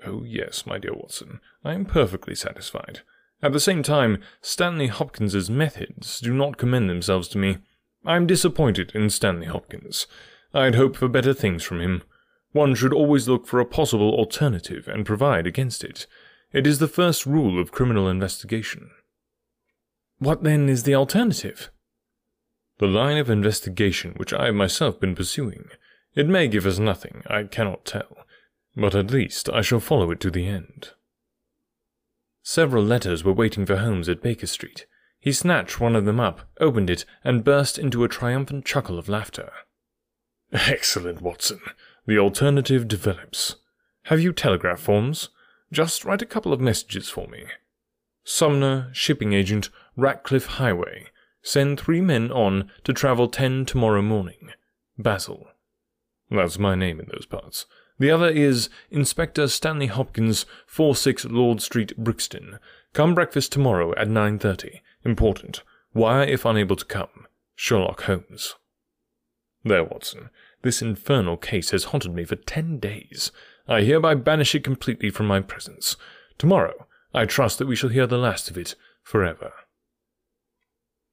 Oh, 0.05 0.23
yes, 0.23 0.65
my 0.65 0.77
dear 0.77 0.93
Watson, 0.93 1.39
I 1.63 1.73
am 1.73 1.85
perfectly 1.85 2.35
satisfied. 2.35 3.01
At 3.41 3.53
the 3.53 3.59
same 3.59 3.83
time, 3.83 4.21
Stanley 4.41 4.87
Hopkins's 4.87 5.49
methods 5.49 6.19
do 6.19 6.33
not 6.33 6.57
commend 6.57 6.89
themselves 6.89 7.27
to 7.29 7.37
me. 7.37 7.57
I 8.05 8.15
am 8.15 8.27
disappointed 8.27 8.91
in 8.93 9.09
Stanley 9.09 9.47
Hopkins. 9.47 10.07
I 10.53 10.65
had 10.65 10.75
hoped 10.75 10.97
for 10.97 11.07
better 11.07 11.33
things 11.33 11.63
from 11.63 11.81
him. 11.81 12.03
One 12.51 12.75
should 12.75 12.93
always 12.93 13.27
look 13.27 13.45
for 13.45 13.59
a 13.59 13.65
possible 13.65 14.13
alternative 14.13 14.87
and 14.87 15.05
provide 15.05 15.45
against 15.45 15.83
it. 15.83 16.07
It 16.53 16.65
is 16.65 16.79
the 16.79 16.87
first 16.87 17.25
rule 17.25 17.59
of 17.59 17.71
criminal 17.71 18.07
investigation. 18.09 18.89
What 20.19 20.43
then 20.43 20.69
is 20.69 20.83
the 20.83 20.95
alternative? 20.95 21.69
The 22.79 22.87
line 22.87 23.17
of 23.17 23.29
investigation 23.29 24.13
which 24.17 24.33
I 24.33 24.45
have 24.45 24.55
myself 24.55 24.99
been 24.99 25.15
pursuing. 25.15 25.65
It 26.15 26.27
may 26.27 26.47
give 26.47 26.65
us 26.65 26.79
nothing, 26.79 27.23
I 27.27 27.43
cannot 27.43 27.85
tell, 27.85 28.25
but 28.75 28.95
at 28.95 29.11
least 29.11 29.49
I 29.49 29.61
shall 29.61 29.79
follow 29.79 30.09
it 30.11 30.19
to 30.21 30.31
the 30.31 30.47
end. 30.47 30.91
Several 32.43 32.83
letters 32.83 33.23
were 33.23 33.33
waiting 33.33 33.65
for 33.65 33.77
Holmes 33.77 34.07
at 34.07 34.21
Baker 34.21 34.47
Street. 34.47 34.85
He 35.19 35.31
snatched 35.31 35.79
one 35.79 35.95
of 35.95 36.05
them 36.05 36.19
up, 36.19 36.49
opened 36.59 36.89
it, 36.89 37.03
and 37.23 37.43
burst 37.43 37.77
into 37.77 38.03
a 38.03 38.07
triumphant 38.07 38.63
chuckle 38.63 38.97
of 38.97 39.09
laughter. 39.09 39.51
Excellent, 40.53 41.21
Watson. 41.21 41.59
The 42.07 42.17
alternative 42.17 42.87
develops. 42.87 43.57
Have 44.03 44.21
you 44.21 44.31
telegraph 44.31 44.79
forms? 44.79 45.29
Just 45.73 46.05
write 46.05 46.21
a 46.21 46.25
couple 46.25 46.53
of 46.53 46.61
messages 46.61 47.09
for 47.09 47.27
me. 47.27 47.43
Sumner, 48.23 48.89
shipping 48.93 49.33
agent, 49.33 49.69
Ratcliffe 49.97 50.45
Highway. 50.45 51.07
Send 51.41 51.79
three 51.79 51.99
men 51.99 52.31
on 52.31 52.71
to 52.85 52.93
travel 52.93 53.27
ten 53.27 53.65
tomorrow 53.65 54.01
morning. 54.01 54.51
Basil. 54.97 55.47
That's 56.31 56.57
my 56.57 56.75
name 56.75 57.01
in 57.01 57.07
those 57.11 57.25
parts. 57.25 57.65
The 57.99 58.11
other 58.11 58.29
is 58.29 58.69
Inspector 58.89 59.45
Stanley 59.49 59.87
Hopkins, 59.87 60.45
46 60.65 61.25
Lord 61.25 61.61
Street, 61.61 61.97
Brixton. 61.97 62.59
Come 62.93 63.15
breakfast 63.15 63.51
tomorrow 63.51 63.93
at 63.95 64.07
9.30. 64.07 64.79
Important. 65.03 65.63
Wire 65.93 66.23
if 66.23 66.45
unable 66.45 66.75
to 66.77 66.85
come. 66.85 67.27
Sherlock 67.55 68.03
Holmes. 68.03 68.55
There, 69.63 69.83
Watson. 69.83 70.29
This 70.61 70.81
infernal 70.81 71.37
case 71.37 71.71
has 71.71 71.85
haunted 71.85 72.13
me 72.13 72.25
for 72.25 72.35
ten 72.35 72.79
days. 72.79 73.31
I 73.67 73.81
hereby 73.81 74.15
banish 74.15 74.55
it 74.55 74.63
completely 74.63 75.09
from 75.09 75.27
my 75.27 75.39
presence. 75.39 75.95
Tomorrow, 76.37 76.87
I 77.13 77.25
trust 77.25 77.57
that 77.59 77.67
we 77.67 77.75
shall 77.75 77.89
hear 77.89 78.07
the 78.07 78.17
last 78.17 78.49
of 78.49 78.57
it 78.57 78.75
forever. 79.03 79.51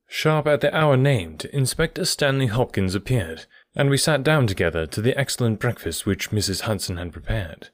Sharp 0.06 0.46
at 0.46 0.60
the 0.60 0.74
hour 0.74 0.96
named, 0.96 1.44
Inspector 1.46 2.04
Stanley 2.04 2.46
Hopkins 2.46 2.94
appeared. 2.94 3.46
and 3.76 3.90
we 3.90 3.96
sat 3.96 4.22
down 4.22 4.46
together 4.46 4.86
to 4.86 5.00
the 5.00 5.18
excellent 5.18 5.58
breakfast 5.58 6.06
which 6.06 6.30
Mrs. 6.30 6.60
Hudson 6.60 6.96
had 6.96 7.12
prepared. 7.12 7.70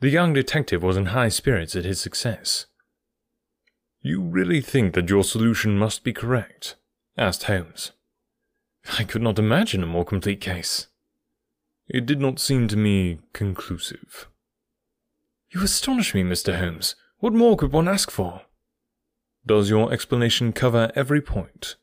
The 0.00 0.08
young 0.10 0.32
detective 0.32 0.82
was 0.82 0.96
in 0.96 1.06
high 1.06 1.28
spirits 1.28 1.76
at 1.76 1.84
his 1.84 2.00
success. 2.00 2.66
You 4.00 4.20
really 4.20 4.60
think 4.60 4.94
that 4.94 5.08
your 5.08 5.22
solution 5.24 5.78
must 5.78 6.02
be 6.02 6.12
correct? 6.12 6.76
asked 7.16 7.44
Holmes. 7.44 7.92
I 8.98 9.04
could 9.04 9.22
not 9.22 9.38
imagine 9.38 9.82
a 9.82 9.86
more 9.86 10.04
complete 10.04 10.40
case. 10.40 10.88
It 11.88 12.06
did 12.06 12.20
not 12.20 12.40
seem 12.40 12.68
to 12.68 12.76
me 12.76 13.20
conclusive. 13.32 14.28
You 15.50 15.62
astonish 15.62 16.14
me, 16.14 16.22
Mr. 16.22 16.58
Holmes. 16.58 16.96
What 17.18 17.32
more 17.32 17.56
could 17.56 17.72
one 17.72 17.88
ask 17.88 18.10
for? 18.10 18.42
Does 19.46 19.70
your 19.70 19.92
explanation 19.92 20.52
cover 20.52 20.90
every 20.94 21.20
point? 21.20 21.76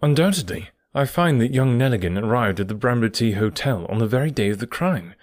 Undoubtedly. 0.00 0.70
I 0.94 1.06
find 1.06 1.40
that 1.40 1.54
young 1.54 1.78
Nelligan 1.78 2.22
arrived 2.22 2.60
at 2.60 2.68
the 2.68 2.74
Brambletye 2.74 3.34
Hotel 3.34 3.86
on 3.88 3.98
the 3.98 4.06
very 4.06 4.30
day 4.30 4.50
of 4.50 4.58
the 4.58 4.66
crime. 4.66 5.14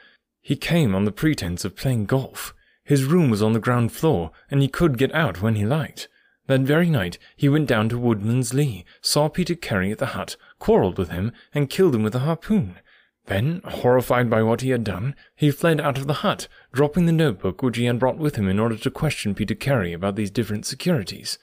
He 0.42 0.56
came 0.56 0.96
on 0.96 1.06
the 1.06 1.12
pretense 1.12 1.64
of 1.64 1.76
playing 1.76 2.06
golf. 2.06 2.56
His 2.84 3.04
room 3.04 3.30
was 3.30 3.44
on 3.44 3.54
the 3.54 3.60
ground 3.60 3.92
floor, 3.92 4.32
and 4.50 4.64
he 4.64 4.68
could 4.68 4.98
get 4.98 5.14
out 5.14 5.44
when 5.44 5.56
he 5.56 5.66
liked. 5.66 6.08
That 6.48 6.62
very 6.62 6.90
night 6.90 7.20
he 7.36 7.48
went 7.48 7.68
down 7.68 7.88
to 7.90 8.00
Woodman's 8.00 8.52
Lee, 8.52 8.84
saw 9.00 9.30
Peter 9.30 9.54
Carey 9.54 9.92
at 9.92 10.00
the 10.00 10.08
hut, 10.08 10.36
quarrelled 10.58 10.98
with 10.98 11.10
him, 11.10 11.32
and 11.54 11.70
killed 11.70 11.94
him 11.94 12.02
with 12.02 12.16
a 12.16 12.20
harpoon. 12.20 12.78
Then, 13.26 13.62
horrified 13.66 14.30
by 14.30 14.42
what 14.42 14.62
he 14.62 14.72
had 14.72 14.84
done, 14.84 15.16
he 15.36 15.52
fled 15.52 15.80
out 15.80 15.98
of 15.98 16.08
the 16.08 16.22
hut, 16.26 16.48
dropping 16.72 17.06
the 17.06 17.12
notebook 17.12 17.62
which 17.62 17.78
he 17.78 17.86
had 17.86 18.00
brought 18.00 18.18
with 18.18 18.38
him 18.38 18.48
in 18.48 18.60
order 18.60 18.76
to 18.76 18.90
question 18.90 19.36
Peter 19.36 19.56
Carey 19.56 19.94
about 19.94 20.16
these 20.16 20.32
different 20.32 20.66
securities. 20.66 21.38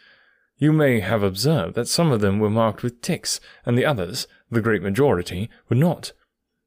You 0.58 0.72
may 0.72 1.00
have 1.00 1.22
observed 1.22 1.74
that 1.74 1.88
some 1.88 2.10
of 2.10 2.20
them 2.20 2.38
were 2.38 2.50
marked 2.50 2.82
with 2.82 3.02
ticks, 3.02 3.40
and 3.64 3.76
the 3.76 3.84
others, 3.84 4.26
the 4.50 4.62
great 4.62 4.82
majority, 4.82 5.50
were 5.68 5.76
not. 5.76 6.12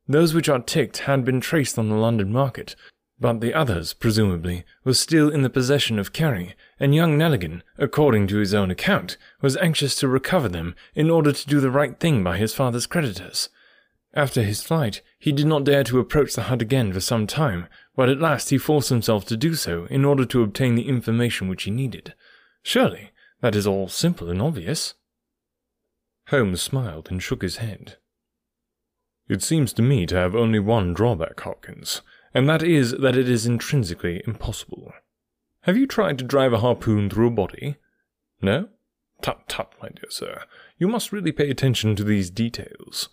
Those 0.07 0.33
which 0.33 0.47
are 0.47 0.59
ticked 0.59 0.99
had 0.99 1.25
been 1.25 1.41
traced 1.41 1.77
on 1.77 1.89
the 1.89 1.95
London 1.95 2.31
market, 2.31 2.75
but 3.19 3.41
the 3.41 3.53
others, 3.53 3.93
presumably, 3.93 4.63
were 4.83 4.93
still 4.93 5.29
in 5.29 5.41
the 5.41 5.49
possession 5.49 5.99
of 5.99 6.13
Carey, 6.13 6.55
and 6.79 6.95
young 6.95 7.17
Nelligan, 7.17 7.63
according 7.77 8.27
to 8.27 8.37
his 8.37 8.53
own 8.53 8.71
account, 8.71 9.17
was 9.41 9.57
anxious 9.57 9.95
to 9.95 10.07
recover 10.07 10.47
them 10.47 10.75
in 10.95 11.09
order 11.09 11.31
to 11.31 11.47
do 11.47 11.59
the 11.59 11.71
right 11.71 11.99
thing 11.99 12.23
by 12.23 12.37
his 12.37 12.53
father's 12.53 12.85
creditors. 12.85 13.49
After 14.13 14.41
his 14.41 14.63
flight, 14.63 15.01
he 15.19 15.31
did 15.31 15.45
not 15.45 15.63
dare 15.63 15.83
to 15.83 15.99
approach 15.99 16.33
the 16.33 16.43
hut 16.43 16.61
again 16.61 16.91
for 16.91 16.99
some 16.99 17.27
time, 17.27 17.67
but 17.95 18.09
at 18.09 18.19
last 18.19 18.49
he 18.49 18.57
forced 18.57 18.89
himself 18.89 19.25
to 19.25 19.37
do 19.37 19.53
so 19.53 19.85
in 19.85 20.03
order 20.03 20.25
to 20.25 20.41
obtain 20.41 20.75
the 20.75 20.87
information 20.87 21.47
which 21.47 21.63
he 21.63 21.71
needed. 21.71 22.15
Surely, 22.63 23.11
that 23.41 23.55
is 23.55 23.67
all 23.67 23.87
simple 23.87 24.29
and 24.29 24.41
obvious. 24.41 24.95
Holmes 26.29 26.61
smiled 26.61 27.09
and 27.11 27.21
shook 27.21 27.41
his 27.41 27.57
head. 27.57 27.97
It 29.27 29.43
seems 29.43 29.73
to 29.73 29.83
me 29.83 30.07
to 30.07 30.15
have 30.15 30.35
only 30.35 30.59
one 30.59 30.93
drawback, 30.93 31.39
Hopkins, 31.41 32.01
and 32.33 32.49
that 32.49 32.63
is 32.63 32.91
that 32.93 33.15
it 33.15 33.29
is 33.29 33.45
intrinsically 33.45 34.23
impossible. 34.25 34.91
Have 35.61 35.77
you 35.77 35.85
tried 35.85 36.17
to 36.17 36.23
drive 36.23 36.53
a 36.53 36.59
harpoon 36.59 37.09
through 37.09 37.27
a 37.27 37.31
body? 37.31 37.75
No? 38.41 38.69
Tut 39.21 39.47
tut, 39.47 39.73
my 39.81 39.89
dear 39.89 40.09
sir. 40.09 40.43
You 40.77 40.87
must 40.87 41.11
really 41.11 41.31
pay 41.31 41.49
attention 41.49 41.95
to 41.95 42.03
these 42.03 42.29
details. 42.29 43.09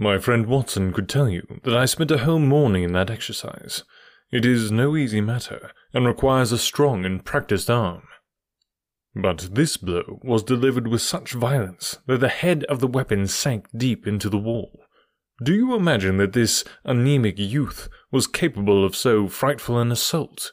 My 0.00 0.18
friend 0.18 0.46
Watson 0.46 0.92
could 0.92 1.08
tell 1.08 1.28
you 1.28 1.60
that 1.64 1.76
I 1.76 1.84
spent 1.84 2.12
a 2.12 2.18
whole 2.18 2.38
morning 2.38 2.84
in 2.84 2.92
that 2.92 3.10
exercise. 3.10 3.82
It 4.30 4.46
is 4.46 4.70
no 4.70 4.96
easy 4.96 5.20
matter, 5.20 5.72
and 5.92 6.06
requires 6.06 6.52
a 6.52 6.58
strong 6.58 7.04
and 7.04 7.24
practised 7.24 7.68
arm. 7.68 8.04
But 9.16 9.48
this 9.54 9.76
blow 9.76 10.20
was 10.22 10.44
delivered 10.44 10.86
with 10.86 11.02
such 11.02 11.32
violence 11.32 11.98
that 12.06 12.20
the 12.20 12.28
head 12.28 12.62
of 12.66 12.78
the 12.78 12.86
weapon 12.86 13.26
sank 13.26 13.66
deep 13.76 14.06
into 14.06 14.28
the 14.28 14.38
wall. 14.38 14.84
Do 15.42 15.52
you 15.52 15.74
imagine 15.74 16.18
that 16.18 16.32
this 16.32 16.62
anemic 16.84 17.36
youth 17.36 17.88
was 18.12 18.28
capable 18.28 18.84
of 18.84 18.94
so 18.94 19.26
frightful 19.26 19.80
an 19.80 19.90
assault? 19.90 20.52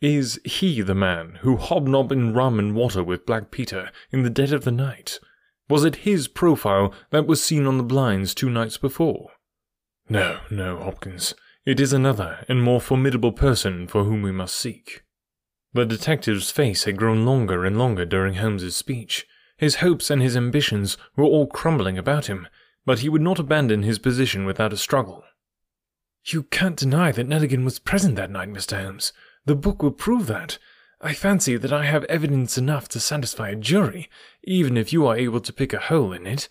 Is 0.00 0.38
he 0.44 0.80
the 0.80 0.94
man 0.94 1.38
who 1.40 1.56
hobnobbed 1.56 2.12
in 2.12 2.34
rum 2.34 2.60
and 2.60 2.72
water 2.76 3.02
with 3.02 3.26
Black 3.26 3.50
Peter 3.50 3.90
in 4.12 4.22
the 4.22 4.30
dead 4.30 4.52
of 4.52 4.62
the 4.62 4.70
night? 4.70 5.18
Was 5.68 5.84
it 5.84 5.96
his 5.96 6.28
profile 6.28 6.92
that 7.10 7.26
was 7.26 7.42
seen 7.42 7.66
on 7.66 7.76
the 7.76 7.84
blinds 7.84 8.34
two 8.34 8.50
nights 8.50 8.78
before? 8.78 9.30
No, 10.08 10.38
no, 10.50 10.78
Hopkins. 10.78 11.34
It 11.64 11.80
is 11.80 11.92
another 11.92 12.44
and 12.48 12.62
more 12.62 12.80
formidable 12.80 13.32
person 13.32 13.88
for 13.88 14.04
whom 14.04 14.22
we 14.22 14.30
must 14.30 14.56
seek. 14.56 15.02
The 15.72 15.84
detective's 15.84 16.50
face 16.52 16.84
had 16.84 16.96
grown 16.96 17.26
longer 17.26 17.64
and 17.64 17.76
longer 17.76 18.06
during 18.06 18.34
Holmes's 18.34 18.76
speech. 18.76 19.26
His 19.58 19.76
hopes 19.76 20.10
and 20.10 20.22
his 20.22 20.36
ambitions 20.36 20.96
were 21.16 21.24
all 21.24 21.48
crumbling 21.48 21.98
about 21.98 22.26
him, 22.26 22.46
but 22.84 23.00
he 23.00 23.08
would 23.08 23.22
not 23.22 23.40
abandon 23.40 23.82
his 23.82 23.98
position 23.98 24.44
without 24.46 24.72
a 24.72 24.76
struggle. 24.76 25.24
You 26.24 26.44
can't 26.44 26.76
deny 26.76 27.10
that 27.12 27.28
Nelligan 27.28 27.64
was 27.64 27.78
present 27.78 28.16
that 28.16 28.30
night, 28.30 28.48
Mr. 28.48 28.80
Holmes. 28.80 29.12
The 29.44 29.56
book 29.56 29.82
will 29.82 29.92
prove 29.92 30.28
that. 30.28 30.58
I 31.06 31.14
fancy 31.14 31.56
that 31.56 31.72
I 31.72 31.84
have 31.84 32.02
evidence 32.06 32.58
enough 32.58 32.88
to 32.88 32.98
satisfy 32.98 33.50
a 33.50 33.54
jury, 33.54 34.10
even 34.42 34.76
if 34.76 34.92
you 34.92 35.06
are 35.06 35.16
able 35.16 35.38
to 35.38 35.52
pick 35.52 35.72
a 35.72 35.78
hole 35.78 36.12
in 36.12 36.26
it. 36.26 36.48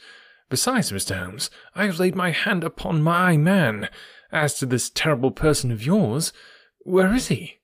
Besides, 0.49 0.93
Mr. 0.93 1.19
Holmes, 1.19 1.49
I 1.75 1.87
have 1.87 1.99
laid 1.99 2.15
my 2.15 2.31
hand 2.31 2.63
upon 2.63 3.03
my 3.03 3.35
man. 3.35 3.89
As 4.31 4.53
to 4.59 4.65
this 4.65 4.89
terrible 4.89 5.31
person 5.31 5.73
of 5.73 5.85
yours, 5.85 6.31
where 6.79 7.13
is 7.13 7.27
he? 7.27 7.59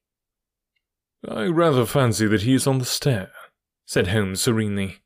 I 1.25 1.45
rather 1.45 1.86
fancy 1.86 2.27
that 2.27 2.41
he 2.41 2.55
is 2.55 2.67
on 2.67 2.79
the 2.79 2.83
stair, 2.83 3.31
said 3.86 4.07
Holmes 4.07 4.41
serenely. 4.41 4.98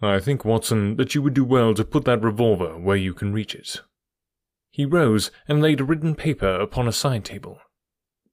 I 0.00 0.20
think, 0.20 0.42
Watson, 0.42 0.96
that 0.96 1.14
you 1.14 1.20
would 1.20 1.34
do 1.34 1.44
well 1.44 1.74
to 1.74 1.84
put 1.84 2.06
that 2.06 2.22
revolver 2.22 2.78
where 2.78 2.96
you 2.96 3.12
can 3.12 3.34
reach 3.34 3.54
it. 3.54 3.82
He 4.70 4.86
rose 4.86 5.30
and 5.46 5.60
laid 5.60 5.82
a 5.82 5.84
written 5.84 6.14
paper 6.14 6.58
upon 6.58 6.88
a 6.88 6.92
side 6.92 7.26
table. 7.26 7.58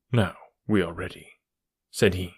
Now 0.09 0.35
we 0.69 0.81
are 0.81 0.93
ready, 0.93 1.27
said 1.91 2.13
he. 2.13 2.35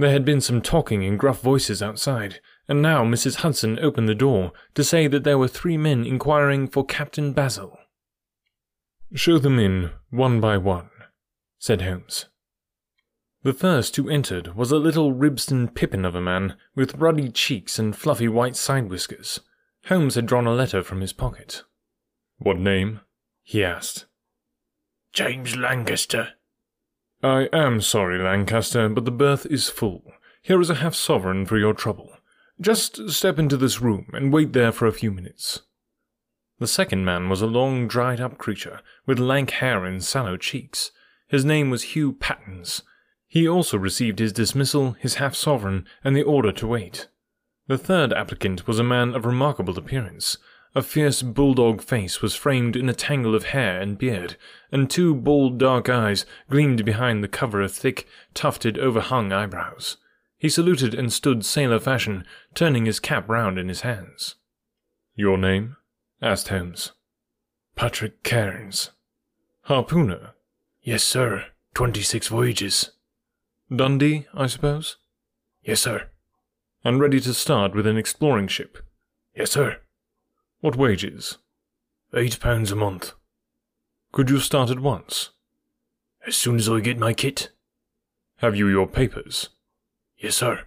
There 0.00 0.12
had 0.12 0.24
been 0.24 0.40
some 0.40 0.62
talking 0.62 1.02
in 1.02 1.18
gruff 1.18 1.42
voices 1.42 1.82
outside, 1.82 2.40
and 2.66 2.80
now 2.80 3.04
Mrs. 3.04 3.36
Hudson 3.36 3.78
opened 3.78 4.08
the 4.08 4.14
door 4.14 4.52
to 4.74 4.82
say 4.82 5.06
that 5.06 5.24
there 5.24 5.36
were 5.36 5.46
three 5.46 5.76
men 5.76 6.06
inquiring 6.06 6.68
for 6.68 6.86
Captain 6.86 7.34
Basil. 7.34 7.76
Show 9.12 9.36
them 9.36 9.58
in, 9.58 9.90
one 10.08 10.40
by 10.40 10.56
one, 10.56 10.88
said 11.58 11.82
Holmes. 11.82 12.30
The 13.42 13.52
first 13.52 13.94
who 13.96 14.08
entered 14.08 14.56
was 14.56 14.72
a 14.72 14.78
little 14.78 15.12
Ribston 15.12 15.68
Pippin 15.68 16.06
of 16.06 16.14
a 16.14 16.20
man, 16.22 16.56
with 16.74 16.94
ruddy 16.94 17.28
cheeks 17.28 17.78
and 17.78 17.94
fluffy 17.94 18.26
white 18.26 18.56
side 18.56 18.88
whiskers. 18.88 19.40
Holmes 19.88 20.14
had 20.14 20.24
drawn 20.24 20.46
a 20.46 20.54
letter 20.54 20.82
from 20.82 21.02
his 21.02 21.12
pocket. 21.12 21.62
What 22.38 22.58
name? 22.58 23.00
he 23.42 23.62
asked. 23.62 24.06
James 25.12 25.56
Lancaster. 25.56 26.36
I 27.22 27.48
am 27.52 27.80
sorry, 27.80 28.18
Lancaster, 28.18 28.88
but 28.88 29.04
the 29.04 29.10
berth 29.10 29.46
is 29.46 29.68
full. 29.68 30.02
Here 30.42 30.60
is 30.60 30.70
a 30.70 30.76
half 30.76 30.94
sovereign 30.94 31.44
for 31.46 31.58
your 31.58 31.74
trouble. 31.74 32.12
Just 32.60 33.10
step 33.10 33.38
into 33.38 33.56
this 33.56 33.80
room 33.80 34.06
and 34.12 34.32
wait 34.32 34.52
there 34.52 34.72
for 34.72 34.86
a 34.86 34.92
few 34.92 35.10
minutes. 35.10 35.60
The 36.58 36.66
second 36.66 37.04
man 37.04 37.28
was 37.28 37.42
a 37.42 37.46
long, 37.46 37.88
dried 37.88 38.20
up 38.20 38.38
creature, 38.38 38.80
with 39.06 39.18
lank 39.18 39.50
hair 39.50 39.84
and 39.84 40.02
sallow 40.04 40.36
cheeks. 40.36 40.92
His 41.28 41.44
name 41.44 41.70
was 41.70 41.94
Hugh 41.94 42.12
Pattins, 42.12 42.82
he 43.30 43.48
also 43.48 43.78
received 43.78 44.18
his 44.18 44.32
dismissal, 44.32 44.96
his 44.98 45.14
half 45.14 45.36
sovereign, 45.36 45.86
and 46.02 46.16
the 46.16 46.24
order 46.24 46.50
to 46.50 46.66
wait. 46.66 47.06
The 47.68 47.78
third 47.78 48.12
applicant 48.12 48.66
was 48.66 48.80
a 48.80 48.84
man 48.84 49.14
of 49.14 49.24
remarkable 49.24 49.78
appearance. 49.78 50.36
A 50.72 50.82
fierce 50.82 51.22
bulldog 51.22 51.82
face 51.82 52.22
was 52.22 52.36
framed 52.36 52.76
in 52.76 52.88
a 52.88 52.94
tangle 52.94 53.34
of 53.34 53.46
hair 53.46 53.80
and 53.80 53.98
beard, 53.98 54.36
and 54.70 54.88
two 54.88 55.14
bold 55.14 55.58
dark 55.58 55.88
eyes 55.88 56.24
gleamed 56.48 56.84
behind 56.84 57.24
the 57.24 57.28
cover 57.28 57.60
of 57.60 57.72
thick, 57.72 58.06
tufted, 58.34 58.78
overhung 58.78 59.32
eyebrows. 59.32 59.96
He 60.38 60.48
saluted 60.48 60.94
and 60.94 61.12
stood 61.12 61.44
sailor 61.44 61.80
fashion, 61.80 62.24
turning 62.54 62.86
his 62.86 63.00
cap 63.00 63.28
round 63.28 63.58
in 63.58 63.68
his 63.68 63.80
hands. 63.80 64.36
Your 65.16 65.36
name? 65.36 65.76
asked 66.22 66.48
Holmes. 66.48 66.92
Patrick 67.74 68.22
Cairns. 68.22 68.90
Harpooner? 69.66 70.30
Yes, 70.82 71.02
sir. 71.02 71.46
Twenty-six 71.74 72.28
voyages. 72.28 72.92
Dundee, 73.74 74.26
I 74.34 74.46
suppose? 74.46 74.96
Yes, 75.62 75.80
sir. 75.80 76.10
And 76.84 77.00
ready 77.00 77.20
to 77.20 77.34
start 77.34 77.74
with 77.74 77.86
an 77.86 77.96
exploring 77.96 78.48
ship? 78.48 78.78
Yes, 79.34 79.50
sir. 79.50 79.78
What 80.60 80.76
wages? 80.76 81.38
Eight 82.14 82.38
pounds 82.38 82.70
a 82.70 82.76
month. 82.76 83.14
Could 84.12 84.28
you 84.28 84.38
start 84.38 84.68
at 84.68 84.80
once? 84.80 85.30
As 86.26 86.36
soon 86.36 86.56
as 86.56 86.68
I 86.68 86.80
get 86.80 86.98
my 86.98 87.14
kit. 87.14 87.50
Have 88.36 88.56
you 88.56 88.68
your 88.68 88.86
papers? 88.86 89.48
Yes, 90.18 90.36
sir. 90.36 90.64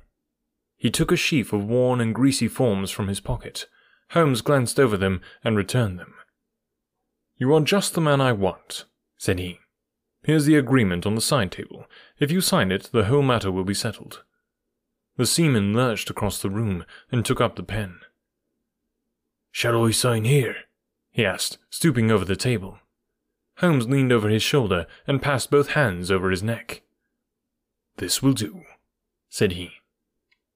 He 0.76 0.90
took 0.90 1.12
a 1.12 1.16
sheaf 1.16 1.54
of 1.54 1.66
worn 1.66 2.02
and 2.02 2.16
greasy 2.16 2.48
forms 2.48 2.90
from 2.90 3.08
his 3.08 3.20
pocket. 3.20 3.68
Holmes 4.10 4.42
glanced 4.42 4.80
over 4.80 4.98
them 4.98 5.22
and 5.44 5.56
returned 5.56 6.00
them. 6.00 6.16
You 7.38 7.54
are 7.54 7.62
just 7.62 7.94
the 7.94 8.02
man 8.02 8.20
I 8.20 8.32
want, 8.32 8.86
said 9.18 9.38
he. 9.38 9.60
Here's 10.24 10.46
the 10.46 10.58
agreement 10.58 11.06
on 11.06 11.14
the 11.14 11.22
side 11.22 11.52
table. 11.52 11.86
If 12.18 12.32
you 12.32 12.42
sign 12.42 12.72
it, 12.72 12.90
the 12.92 13.06
whole 13.06 13.22
matter 13.22 13.52
will 13.52 13.64
be 13.64 13.76
settled. 13.76 14.24
The 15.18 15.28
seaman 15.28 15.76
lurched 15.76 16.10
across 16.10 16.42
the 16.42 16.50
room 16.50 16.84
and 17.12 17.24
took 17.24 17.40
up 17.40 17.56
the 17.56 17.64
pen. 17.64 18.00
Shall 19.54 19.86
I 19.86 19.92
sign 19.92 20.26
here? 20.26 20.56
he 21.12 21.24
asked, 21.24 21.60
stooping 21.70 22.10
over 22.10 22.26
the 22.26 22.36
table. 22.36 22.80
Holmes 23.60 23.88
leaned 23.88 24.12
over 24.12 24.28
his 24.28 24.42
shoulder 24.42 24.88
and 25.06 25.22
passed 25.22 25.52
both 25.52 25.70
hands 25.70 26.10
over 26.10 26.32
his 26.32 26.42
neck. 26.42 26.82
This 27.98 28.24
will 28.24 28.34
do, 28.34 28.64
said 29.30 29.52
he. 29.52 29.74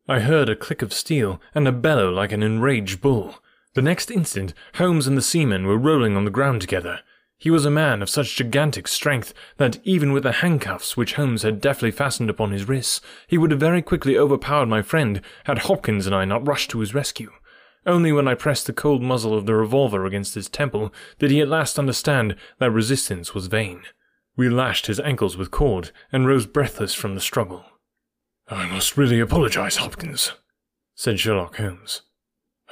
I 0.10 0.22
heard 0.22 0.50
a 0.50 0.56
click 0.56 0.82
of 0.82 0.94
steel 0.94 1.40
and 1.54 1.68
a 1.68 1.72
bellow 1.72 2.10
like 2.10 2.32
an 2.32 2.42
enraged 2.42 3.00
bull. 3.00 3.36
The 3.76 3.84
next 3.84 4.10
instant, 4.10 4.56
Holmes 4.74 5.06
and 5.06 5.16
the 5.16 5.22
seaman 5.22 5.68
were 5.68 5.78
rolling 5.78 6.18
on 6.18 6.26
the 6.26 6.32
ground 6.32 6.62
together. 6.62 7.02
He 7.38 7.52
was 7.52 7.66
a 7.66 7.70
man 7.70 8.02
of 8.02 8.10
such 8.10 8.36
gigantic 8.36 8.88
strength 8.88 9.32
that 9.58 9.78
even 9.84 10.12
with 10.12 10.24
the 10.24 10.32
handcuffs 10.32 10.98
which 10.98 11.14
Holmes 11.14 11.44
had 11.44 11.62
deftly 11.62 11.92
fastened 11.92 12.32
upon 12.32 12.52
his 12.52 12.68
wrists, 12.68 13.00
he 13.28 13.38
would 13.38 13.52
have 13.52 13.60
very 13.60 13.84
quickly 13.84 14.18
overpowered 14.18 14.66
my 14.66 14.82
friend 14.82 15.22
had 15.44 15.60
Hopkins 15.60 16.08
and 16.08 16.16
I 16.16 16.26
not 16.26 16.48
rushed 16.48 16.72
to 16.72 16.80
his 16.80 16.96
rescue. 16.96 17.32
Only 17.88 18.12
when 18.12 18.28
I 18.28 18.36
pressed 18.36 18.68
the 18.68 18.74
cold 18.74 19.02
muzzle 19.02 19.34
of 19.34 19.46
the 19.46 19.56
revolver 19.56 20.06
against 20.06 20.36
his 20.36 20.50
temple 20.50 20.94
did 21.20 21.32
he 21.32 21.40
at 21.40 21.48
last 21.48 21.80
understand 21.80 22.36
that 22.60 22.70
resistance 22.70 23.34
was 23.34 23.48
vain. 23.48 23.84
We 24.36 24.50
lashed 24.50 24.88
his 24.88 25.00
ankles 25.00 25.38
with 25.38 25.52
cord 25.52 25.92
and 26.12 26.28
rose 26.28 26.46
breathless 26.46 26.94
from 26.94 27.16
the 27.16 27.22
struggle. 27.22 27.64
I 28.50 28.68
must 28.68 28.98
really 28.98 29.22
apologize, 29.22 29.78
Hopkins, 29.78 30.34
said 30.96 31.18
Sherlock 31.18 31.56
Holmes. 31.56 32.02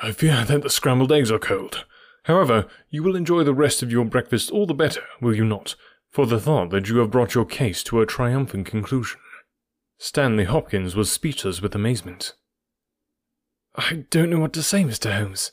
I 0.03 0.11
fear 0.11 0.43
that 0.43 0.63
the 0.63 0.69
scrambled 0.69 1.13
eggs 1.13 1.31
are 1.31 1.39
cold. 1.39 1.85
However, 2.23 2.67
you 2.89 3.01
will 3.01 3.15
enjoy 3.15 3.45
the 3.45 3.53
rest 3.53 3.81
of 3.81 3.91
your 3.91 4.03
breakfast 4.03 4.51
all 4.51 4.65
the 4.65 4.73
better, 4.73 5.03
will 5.21 5.33
you 5.33 5.45
not, 5.45 5.75
for 6.09 6.25
the 6.25 6.41
thought 6.41 6.71
that 6.71 6.89
you 6.89 6.97
have 6.97 7.11
brought 7.11 7.35
your 7.35 7.45
case 7.45 7.83
to 7.83 8.01
a 8.01 8.05
triumphant 8.05 8.65
conclusion? 8.67 9.21
Stanley 9.97 10.43
Hopkins 10.43 10.93
was 10.93 11.09
speechless 11.09 11.61
with 11.61 11.73
amazement. 11.73 12.33
I 13.77 14.05
don't 14.09 14.29
know 14.29 14.39
what 14.39 14.53
to 14.53 14.63
say, 14.63 14.83
Mr. 14.83 15.13
Holmes. 15.13 15.51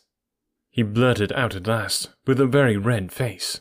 He 0.70 0.82
blurted 0.82 1.32
out 1.32 1.54
at 1.54 1.66
last, 1.66 2.10
with 2.26 2.40
a 2.40 2.46
very 2.46 2.76
red 2.76 3.12
face. 3.12 3.60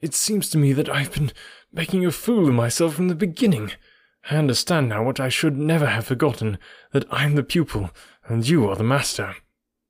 It 0.00 0.14
seems 0.14 0.50
to 0.50 0.58
me 0.58 0.72
that 0.72 0.88
I've 0.88 1.12
been 1.12 1.32
making 1.72 2.04
a 2.04 2.10
fool 2.10 2.48
of 2.48 2.54
myself 2.54 2.94
from 2.94 3.08
the 3.08 3.14
beginning. 3.14 3.72
I 4.30 4.36
understand 4.36 4.88
now 4.88 5.04
what 5.04 5.20
I 5.20 5.28
should 5.28 5.56
never 5.56 5.86
have 5.86 6.06
forgotten 6.06 6.58
that 6.92 7.06
I 7.10 7.24
am 7.24 7.34
the 7.34 7.42
pupil 7.42 7.90
and 8.26 8.46
you 8.46 8.68
are 8.68 8.76
the 8.76 8.84
master. 8.84 9.36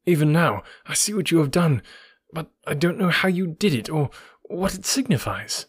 Even 0.06 0.32
now, 0.32 0.62
I 0.86 0.94
see 0.94 1.12
what 1.12 1.30
you 1.30 1.38
have 1.38 1.50
done, 1.50 1.82
but 2.32 2.50
I 2.66 2.74
don't 2.74 2.98
know 2.98 3.10
how 3.10 3.28
you 3.28 3.46
did 3.46 3.74
it 3.74 3.90
or 3.90 4.10
what 4.42 4.74
it 4.74 4.86
signifies. 4.86 5.66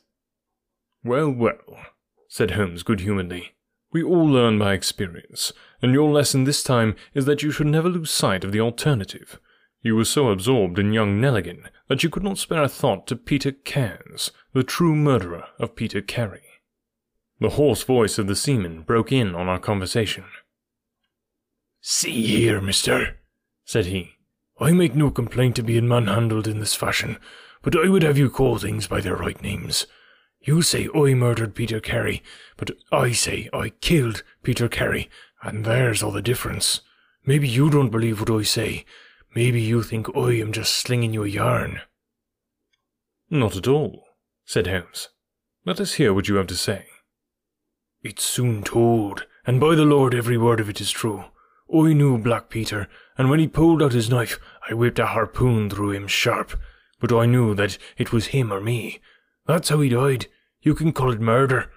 Well, 1.03 1.29
well, 1.31 1.57
said 2.27 2.51
Holmes 2.51 2.83
good 2.83 2.99
humouredly. 2.99 3.55
We 3.91 4.03
all 4.03 4.27
learn 4.27 4.59
by 4.59 4.73
experience, 4.73 5.51
and 5.81 5.93
your 5.93 6.09
lesson 6.09 6.43
this 6.43 6.63
time 6.63 6.95
is 7.13 7.25
that 7.25 7.43
you 7.43 7.51
should 7.51 7.67
never 7.67 7.89
lose 7.89 8.12
sight 8.12 8.43
of 8.43 8.51
the 8.51 8.59
alternative. 8.59 9.39
You 9.81 9.95
were 9.95 10.05
so 10.05 10.29
absorbed 10.29 10.77
in 10.77 10.91
young 10.91 11.21
Nelligan 11.21 11.69
that 11.88 12.03
you 12.03 12.09
could 12.09 12.24
not 12.24 12.38
spare 12.38 12.63
a 12.63 12.67
thought 12.67 13.07
to 13.07 13.15
Peter 13.15 13.51
Cairns, 13.51 14.31
the 14.53 14.63
true 14.63 14.95
murderer 14.95 15.45
of 15.57 15.75
Peter 15.75 16.01
Carey. 16.01 16.43
The 17.39 17.51
hoarse 17.51 17.83
voice 17.83 18.17
of 18.17 18.27
the 18.27 18.36
seaman 18.36 18.81
broke 18.81 19.13
in 19.13 19.33
on 19.33 19.48
our 19.48 19.59
conversation. 19.59 20.25
See 21.79 22.27
here, 22.27 22.59
mister, 22.59 23.19
said 23.63 23.86
he. 23.86 24.15
I 24.59 24.74
make 24.74 24.95
no 24.95 25.09
complaint 25.09 25.55
to 25.55 25.63
being 25.63 25.88
manhandled 25.88 26.45
in 26.45 26.59
this 26.59 26.75
fashion, 26.75 27.17
but 27.62 27.77
I 27.77 27.88
would 27.88 28.03
have 28.03 28.17
you 28.17 28.29
call 28.29 28.57
things 28.57 28.88
by 28.88 29.00
their 29.00 29.15
right 29.15 29.41
names. 29.41 29.88
You 30.41 30.62
say 30.62 30.89
I 30.93 31.13
murdered 31.13 31.55
Peter 31.55 31.79
Carey, 31.79 32.21
but 32.57 32.71
I 32.91 33.13
say 33.13 33.50
I 33.53 33.69
killed 33.69 34.24
Peter 34.43 34.67
Carey, 34.67 35.09
and 35.43 35.65
there's 35.65 36.03
all 36.03 36.12
the 36.12 36.22
difference. 36.22 36.81
Maybe 37.25 37.48
you 37.48 37.69
don't 37.69 37.89
believe 37.89 38.19
what 38.19 38.29
I 38.29 38.43
say. 38.43 38.86
Maybe 39.36 39.62
you 39.62 39.84
think 39.84 40.15
I 40.15 40.39
am 40.39 40.51
just 40.51 40.74
slinging 40.74 41.13
you 41.13 41.24
a 41.24 41.27
yarn. 41.27 41.81
Not 43.29 43.55
at 43.55 43.67
all, 43.67 44.03
said 44.46 44.67
Holmes. 44.67 45.10
Let 45.65 45.79
us 45.79 45.93
hear 45.93 46.13
what 46.13 46.27
you 46.27 46.36
have 46.36 46.48
to 46.48 46.55
say. 46.55 46.88
It's 48.01 48.24
soon 48.24 48.63
told, 48.63 49.25
and 49.46 49.59
by 49.59 49.75
the 49.75 49.85
Lord 49.85 50.16
every 50.16 50.37
word 50.37 50.59
of 50.59 50.70
it 50.70 50.81
is 50.81 50.92
true. 50.92 51.25
I 51.72 51.94
knew 51.94 52.18
Black 52.18 52.50
Peter, 52.50 52.87
and 53.18 53.29
when 53.29 53.40
he 53.40 53.48
pulled 53.48 53.83
out 53.83 53.94
his 53.94 54.09
knife, 54.09 54.40
I 54.70 54.74
whipped 54.74 55.00
a 55.00 55.07
harpoon 55.07 55.70
through 55.70 55.92
him 55.92 56.07
sharp. 56.07 56.59
But 57.00 57.13
I 57.13 57.25
knew 57.25 57.53
that 57.55 57.77
it 57.98 58.11
was 58.11 58.27
him 58.27 58.51
or 58.51 58.59
me, 58.59 59.00
that's 59.50 59.70
how 59.70 59.81
he 59.81 59.90
died. 59.90 60.27
You 60.61 60.75
can 60.75 60.94
call 60.94 61.11
it 61.11 61.20
murder. 61.20 61.72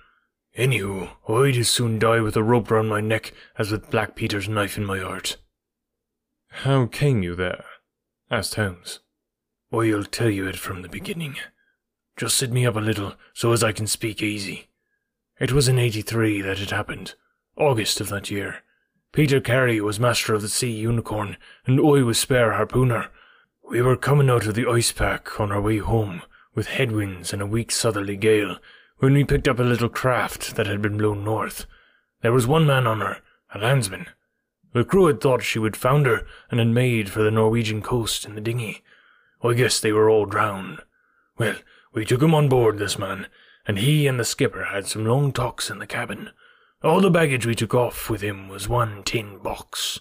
Anywho, 0.56 1.10
I'd 1.28 1.56
as 1.56 1.70
soon 1.70 1.98
die 1.98 2.20
with 2.20 2.36
a 2.36 2.42
rope 2.42 2.70
round 2.70 2.88
my 2.88 3.00
neck 3.00 3.32
as 3.58 3.70
with 3.70 3.90
Black 3.90 4.14
Peter's 4.14 4.48
knife 4.48 4.76
in 4.76 4.84
my 4.84 4.98
heart. 4.98 5.38
How 6.48 6.86
came 6.86 7.22
you 7.22 7.34
there? 7.34 7.64
asked 8.30 8.56
Holmes. 8.56 9.00
I'll 9.72 10.04
tell 10.04 10.28
you 10.28 10.46
it 10.46 10.56
from 10.56 10.82
the 10.82 10.88
beginning. 10.88 11.36
Just 12.16 12.36
sit 12.36 12.52
me 12.52 12.66
up 12.66 12.76
a 12.76 12.80
little 12.80 13.14
so 13.32 13.52
as 13.52 13.64
I 13.64 13.72
can 13.72 13.86
speak 13.86 14.22
easy. 14.22 14.68
It 15.40 15.52
was 15.52 15.68
in 15.68 15.78
83 15.78 16.42
that 16.42 16.60
it 16.60 16.70
happened, 16.70 17.14
August 17.56 18.00
of 18.00 18.10
that 18.10 18.30
year. 18.30 18.62
Peter 19.12 19.40
Carey 19.40 19.80
was 19.80 19.98
master 19.98 20.34
of 20.34 20.42
the 20.42 20.48
Sea 20.48 20.70
Unicorn, 20.70 21.38
and 21.66 21.80
I 21.80 22.02
was 22.02 22.18
spare 22.18 22.52
harpooner. 22.52 23.08
We 23.68 23.80
were 23.80 23.96
coming 23.96 24.28
out 24.28 24.46
of 24.46 24.54
the 24.54 24.68
ice 24.68 24.92
pack 24.92 25.40
on 25.40 25.50
our 25.50 25.60
way 25.60 25.78
home 25.78 26.22
with 26.54 26.68
headwinds 26.68 27.32
and 27.32 27.40
a 27.40 27.46
weak 27.46 27.70
southerly 27.70 28.16
gale, 28.16 28.58
when 29.02 29.14
we 29.14 29.24
picked 29.24 29.48
up 29.48 29.58
a 29.58 29.64
little 29.64 29.88
craft 29.88 30.54
that 30.54 30.68
had 30.68 30.80
been 30.80 30.96
blown 30.96 31.24
north. 31.24 31.66
There 32.20 32.30
was 32.30 32.46
one 32.46 32.64
man 32.68 32.86
on 32.86 33.00
her, 33.00 33.18
a 33.52 33.58
landsman. 33.58 34.06
The 34.74 34.84
crew 34.84 35.06
had 35.06 35.20
thought 35.20 35.42
she 35.42 35.58
would 35.58 35.76
founder 35.76 36.24
and 36.52 36.60
had 36.60 36.68
made 36.68 37.10
for 37.10 37.20
the 37.20 37.32
Norwegian 37.32 37.82
coast 37.82 38.24
in 38.24 38.36
the 38.36 38.40
dinghy. 38.40 38.84
I 39.42 39.54
guess 39.54 39.80
they 39.80 39.90
were 39.90 40.08
all 40.08 40.24
drowned. 40.24 40.82
Well, 41.36 41.56
we 41.92 42.04
took 42.04 42.22
him 42.22 42.32
on 42.32 42.48
board, 42.48 42.78
this 42.78 42.96
man, 42.96 43.26
and 43.66 43.80
he 43.80 44.06
and 44.06 44.20
the 44.20 44.24
skipper 44.24 44.66
had 44.66 44.86
some 44.86 45.04
long 45.04 45.32
talks 45.32 45.68
in 45.68 45.80
the 45.80 45.86
cabin. 45.88 46.30
All 46.84 47.00
the 47.00 47.10
baggage 47.10 47.44
we 47.44 47.56
took 47.56 47.74
off 47.74 48.08
with 48.08 48.20
him 48.20 48.48
was 48.48 48.68
one 48.68 49.02
tin 49.02 49.38
box. 49.38 49.98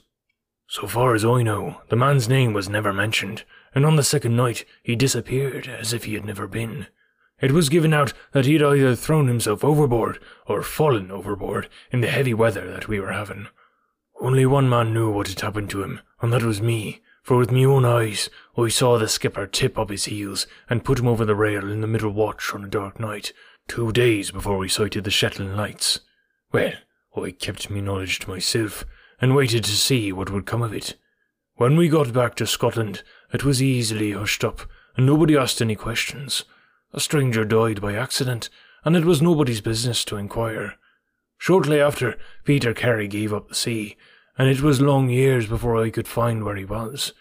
So 0.67 0.85
far 0.85 1.15
as 1.15 1.25
I 1.25 1.41
know, 1.41 1.81
the 1.89 1.95
man's 1.95 2.29
name 2.29 2.53
was 2.53 2.69
never 2.69 2.93
mentioned, 2.93 3.45
and 3.73 3.83
on 3.83 3.95
the 3.95 4.03
second 4.03 4.35
night 4.35 4.63
he 4.83 4.95
disappeared 4.95 5.67
as 5.67 5.91
if 5.91 6.03
he 6.03 6.13
had 6.13 6.23
never 6.23 6.45
been. 6.45 6.85
It 7.41 7.51
was 7.51 7.69
given 7.69 7.93
out 7.93 8.13
that 8.33 8.45
he'd 8.45 8.61
either 8.61 8.95
thrown 8.95 9.27
himself 9.27 9.63
overboard 9.63 10.19
or 10.45 10.61
fallen 10.61 11.09
overboard 11.09 11.67
in 11.91 12.01
the 12.01 12.07
heavy 12.07 12.35
weather 12.35 12.69
that 12.71 12.87
we 12.87 12.99
were 12.99 13.11
having. 13.11 13.47
Only 14.19 14.45
one 14.45 14.69
man 14.69 14.93
knew 14.93 15.09
what 15.09 15.27
had 15.27 15.41
happened 15.41 15.71
to 15.71 15.81
him, 15.81 16.01
and 16.21 16.31
that 16.31 16.43
was 16.43 16.61
me, 16.61 17.01
for 17.23 17.37
with 17.37 17.51
my 17.51 17.63
own 17.63 17.83
eyes 17.83 18.29
I 18.55 18.67
saw 18.67 18.99
the 18.99 19.07
skipper 19.07 19.47
tip 19.47 19.79
up 19.79 19.89
his 19.89 20.05
heels 20.05 20.45
and 20.69 20.83
put 20.83 20.99
him 20.99 21.07
over 21.07 21.25
the 21.25 21.35
rail 21.35 21.71
in 21.71 21.81
the 21.81 21.87
middle 21.87 22.11
watch 22.11 22.53
on 22.53 22.63
a 22.63 22.69
dark 22.69 22.99
night, 22.99 23.33
two 23.67 23.91
days 23.91 24.29
before 24.29 24.59
we 24.59 24.69
sighted 24.69 25.03
the 25.03 25.11
Shetland 25.11 25.57
lights. 25.57 26.01
Well, 26.51 26.73
I 27.17 27.31
kept 27.31 27.71
me 27.71 27.81
knowledge 27.81 28.19
to 28.19 28.29
myself, 28.29 28.85
and 29.19 29.35
waited 29.35 29.63
to 29.63 29.71
see 29.71 30.11
what 30.11 30.29
would 30.29 30.45
come 30.45 30.61
of 30.61 30.73
it. 30.73 30.95
When 31.55 31.75
we 31.75 31.89
got 31.89 32.13
back 32.13 32.35
to 32.35 32.47
Scotland, 32.47 33.01
it 33.33 33.43
was 33.43 33.61
easily 33.61 34.11
hushed 34.11 34.43
up, 34.43 34.61
and 34.95 35.05
nobody 35.05 35.35
asked 35.35 35.61
any 35.61 35.75
questions. 35.75 36.43
A 36.93 36.99
stranger 36.99 37.45
died 37.45 37.81
by 37.81 37.95
accident, 37.95 38.49
and 38.83 38.95
it 38.97 39.05
was 39.05 39.21
nobody's 39.21 39.61
business 39.61 40.03
to 40.05 40.17
inquire. 40.17 40.75
Shortly 41.37 41.79
after, 41.79 42.17
Peter 42.43 42.73
Carey 42.73 43.07
gave 43.07 43.33
up 43.33 43.47
the 43.47 43.55
sea, 43.55 43.95
and 44.37 44.49
it 44.49 44.61
was 44.61 44.81
long 44.81 45.09
years 45.09 45.47
before 45.47 45.81
I 45.81 45.89
could 45.89 46.07
find 46.07 46.43
where 46.43 46.55
he 46.55 46.65
was. 46.65 47.13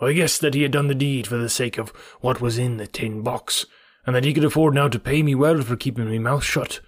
I 0.00 0.12
guessed 0.12 0.40
that 0.42 0.54
he 0.54 0.62
had 0.62 0.70
done 0.70 0.86
the 0.86 0.94
deed 0.94 1.26
for 1.26 1.36
the 1.36 1.48
sake 1.48 1.78
of 1.78 1.90
what 2.20 2.40
was 2.40 2.58
in 2.58 2.76
the 2.76 2.86
tin 2.86 3.22
box, 3.22 3.66
and 4.06 4.14
that 4.14 4.24
he 4.24 4.32
could 4.32 4.44
afford 4.44 4.74
now 4.74 4.88
to 4.88 4.98
pay 4.98 5.22
me 5.22 5.34
well 5.34 5.60
for 5.62 5.76
keeping 5.76 6.08
my 6.08 6.18
mouth 6.18 6.44
shut. 6.44 6.80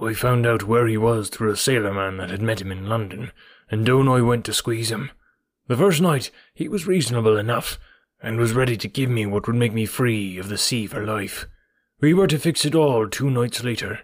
I 0.00 0.14
found 0.14 0.46
out 0.46 0.62
where 0.62 0.86
he 0.86 0.96
was 0.96 1.28
through 1.28 1.52
a 1.52 1.56
sailor 1.56 1.92
man 1.92 2.16
that 2.16 2.30
had 2.30 2.40
met 2.40 2.62
him 2.62 2.72
in 2.72 2.88
London, 2.88 3.32
and 3.70 3.84
down 3.84 4.08
I 4.08 4.22
went 4.22 4.46
to 4.46 4.54
squeeze 4.54 4.90
him. 4.90 5.10
The 5.66 5.76
first 5.76 6.00
night 6.00 6.30
he 6.54 6.66
was 6.68 6.86
reasonable 6.86 7.36
enough, 7.36 7.78
and 8.22 8.38
was 8.38 8.52
ready 8.54 8.76
to 8.78 8.88
give 8.88 9.10
me 9.10 9.26
what 9.26 9.46
would 9.46 9.56
make 9.56 9.72
me 9.72 9.86
free 9.86 10.38
of 10.38 10.48
the 10.48 10.58
sea 10.58 10.86
for 10.86 11.04
life. 11.04 11.46
We 12.00 12.14
were 12.14 12.28
to 12.28 12.38
fix 12.38 12.64
it 12.64 12.76
all 12.76 13.08
two 13.08 13.28
nights 13.28 13.64
later. 13.64 14.00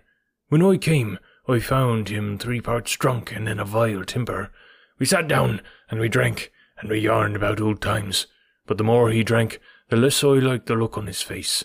When 0.49 0.63
I 0.63 0.79
came, 0.79 1.21
I 1.47 1.61
found 1.61 2.09
him 2.09 2.39
three 2.39 2.61
parts 2.61 2.97
drunk 2.97 3.31
and 3.31 3.49
in 3.49 3.61
a 3.61 3.65
vile 3.65 4.05
temper. 4.05 4.51
We 4.99 5.07
sat 5.07 5.29
down, 5.29 5.61
and 5.89 6.01
we 6.01 6.09
drank, 6.09 6.51
and 6.81 6.91
we 6.91 6.99
yarned 6.99 7.37
about 7.37 7.61
old 7.61 7.81
times. 7.81 8.27
But 8.67 8.79
the 8.79 8.85
more 8.85 9.11
he 9.11 9.23
drank, 9.23 9.61
the 9.91 9.97
less 9.97 10.25
I 10.25 10.29
liked 10.29 10.67
the 10.67 10.75
look 10.75 10.99
on 10.99 11.07
his 11.07 11.23
face. 11.23 11.65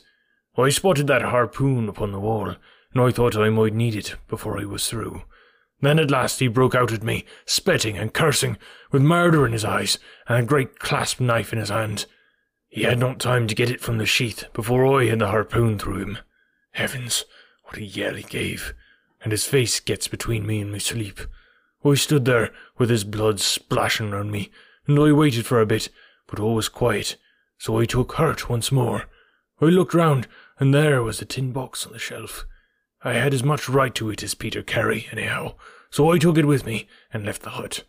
I 0.56 0.70
spotted 0.70 1.08
that 1.08 1.24
harpoon 1.24 1.89
upon 1.89 2.12
the 2.12 2.20
wall, 2.20 2.56
and 2.94 3.02
I 3.02 3.10
thought 3.10 3.36
I 3.36 3.50
might 3.50 3.74
need 3.74 3.96
it 3.96 4.15
before 4.28 4.60
I 4.60 4.65
was 4.65 4.88
through. 4.88 5.24
Then 5.82 5.98
at 5.98 6.12
last 6.12 6.39
he 6.39 6.48
broke 6.48 6.76
out 6.76 6.92
at 6.92 7.04
me, 7.04 7.26
spitting 7.46 7.98
and 7.98 8.13
cursing, 8.13 8.58
with 8.92 9.02
murder 9.02 9.48
in 9.48 9.54
his 9.54 9.65
eyes, 9.65 9.98
and 10.28 10.44
a 10.44 10.48
great 10.48 10.78
clasp 10.78 11.20
knife 11.20 11.54
in 11.54 11.60
his 11.60 11.70
hand. 11.70 12.06
He 12.69 12.84
had 12.84 12.99
not 12.99 13.19
time 13.19 13.47
to 13.47 13.55
get 13.55 13.71
it 13.71 13.82
from 13.82 13.97
the 13.97 14.05
sheath 14.05 14.45
before 14.53 14.86
I 14.86 15.08
had 15.08 15.19
the 15.19 15.27
harpoon 15.27 15.79
through 15.79 15.97
him. 15.97 16.17
Heavens, 16.73 17.25
what 17.63 17.77
a 17.77 17.84
yell 17.84 18.13
he 18.13 18.21
gave, 18.21 18.75
and 19.23 19.32
his 19.32 19.45
face 19.45 19.79
gets 19.79 20.08
between 20.08 20.45
me 20.45 20.62
and 20.62 20.71
my 20.71 20.77
sleep. 20.77 21.19
I 21.84 21.95
stood 21.95 22.25
there 22.25 22.51
with 22.77 22.91
his 22.91 23.03
blood 23.03 23.39
splashing 23.39 24.12
round 24.12 24.32
me, 24.32 24.51
and 24.86 24.99
I 24.99 25.12
waited 25.12 25.47
for 25.47 25.60
a 25.60 25.65
bit, 25.65 25.89
but 26.27 26.39
all 26.39 26.53
was 26.53 26.69
quiet, 26.69 27.17
so 27.58 27.79
I 27.79 27.86
took 27.86 28.13
heart 28.13 28.49
once 28.49 28.71
more. 28.71 29.05
I 29.60 29.65
looked 29.65 29.95
round, 29.95 30.27
and 30.60 30.71
there 30.71 31.01
was 31.01 31.19
the 31.19 31.25
tin 31.25 31.51
box 31.51 31.88
on 31.88 31.93
the 31.93 31.99
shelf. 31.99 32.45
I 33.01 33.13
had 33.13 33.34
as 33.34 33.43
much 33.43 33.67
right 33.67 33.95
to 33.95 34.12
it 34.12 34.21
as 34.21 34.36
Peter 34.36 34.62
Carey, 34.62 35.08
anyhow, 35.12 35.55
so 35.89 36.12
I 36.12 36.19
took 36.19 36.38
it 36.38 36.45
with 36.45 36.67
me 36.67 36.88
and 37.12 37.25
left 37.25 37.41
the 37.41 37.51
hut. 37.51 37.84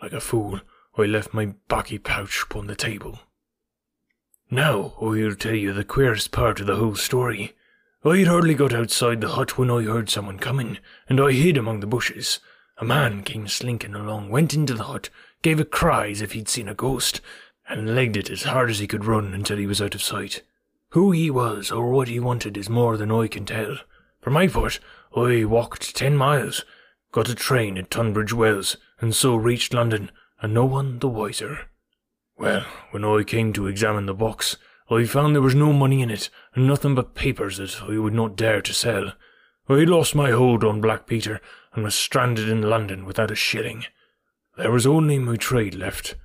Like 0.00 0.12
a 0.12 0.20
fool, 0.20 0.60
I 0.96 1.02
left 1.02 1.34
my 1.34 1.54
baccy 1.68 1.98
pouch 1.98 2.44
upon 2.44 2.68
the 2.68 2.76
table. 2.76 3.20
Now 4.50 4.94
I'll 5.00 5.34
tell 5.34 5.54
you 5.54 5.72
the 5.72 5.84
queerest 5.84 6.30
part 6.30 6.60
of 6.60 6.66
the 6.66 6.76
whole 6.76 6.94
story. 6.94 7.54
I 8.04 8.18
had 8.18 8.28
hardly 8.28 8.54
got 8.54 8.74
outside 8.74 9.20
the 9.20 9.28
hut 9.28 9.56
when 9.56 9.70
I 9.70 9.82
heard 9.82 10.10
someone 10.10 10.38
coming, 10.38 10.78
and 11.08 11.20
I 11.20 11.32
hid 11.32 11.56
among 11.56 11.80
the 11.80 11.86
bushes. 11.86 12.40
A 12.76 12.84
man 12.84 13.22
came 13.22 13.48
slinking 13.48 13.94
along, 13.94 14.28
went 14.28 14.52
into 14.52 14.74
the 14.74 14.84
hut, 14.84 15.08
gave 15.42 15.58
a 15.58 15.64
cry 15.64 16.10
as 16.10 16.20
if 16.20 16.32
he'd 16.32 16.48
seen 16.48 16.68
a 16.68 16.74
ghost, 16.74 17.20
and 17.68 17.94
legged 17.94 18.16
it 18.16 18.28
as 18.28 18.42
hard 18.42 18.68
as 18.68 18.78
he 18.78 18.86
could 18.86 19.06
run 19.06 19.32
until 19.32 19.56
he 19.56 19.66
was 19.66 19.80
out 19.80 19.94
of 19.94 20.02
sight. 20.02 20.42
Who 20.90 21.12
he 21.12 21.30
was 21.30 21.70
or 21.70 21.90
what 21.90 22.08
he 22.08 22.20
wanted 22.20 22.56
is 22.58 22.68
more 22.68 22.96
than 22.96 23.10
I 23.10 23.26
can 23.26 23.46
tell. 23.46 23.78
For 24.20 24.30
my 24.30 24.46
part, 24.46 24.78
I 25.16 25.44
walked 25.44 25.96
ten 25.96 26.16
miles, 26.16 26.64
got 27.10 27.30
a 27.30 27.34
train 27.34 27.78
at 27.78 27.90
Tunbridge 27.90 28.32
Wells, 28.32 28.76
and 29.00 29.14
so 29.14 29.36
reached 29.36 29.72
London, 29.72 30.10
and 30.42 30.52
no 30.52 30.66
one 30.66 30.98
the 30.98 31.08
wiser. 31.08 31.68
Well, 32.36 32.64
when 32.90 33.04
I 33.04 33.22
came 33.22 33.52
to 33.52 33.66
examine 33.66 34.06
the 34.06 34.14
box, 34.14 34.56
I 34.90 35.04
found 35.04 35.34
there 35.34 35.42
was 35.42 35.54
no 35.54 35.72
money 35.72 36.02
in 36.02 36.10
it, 36.10 36.30
and 36.54 36.66
nothing 36.66 36.94
but 36.94 37.14
papers 37.14 37.58
that 37.58 37.82
I 37.82 37.98
would 37.98 38.12
not 38.12 38.36
dare 38.36 38.60
to 38.62 38.74
sell. 38.74 39.12
I 39.68 39.84
lost 39.84 40.14
my 40.14 40.30
hold 40.30 40.62
on 40.62 40.80
Black 40.80 41.06
Peter, 41.06 41.40
and 41.74 41.84
was 41.84 41.94
stranded 41.94 42.48
in 42.48 42.62
London 42.62 43.04
without 43.04 43.30
a 43.30 43.34
shilling. 43.34 43.84
There 44.56 44.70
was 44.70 44.86
only 44.86 45.18
my 45.18 45.36
trade 45.36 45.74
left. 45.74 46.16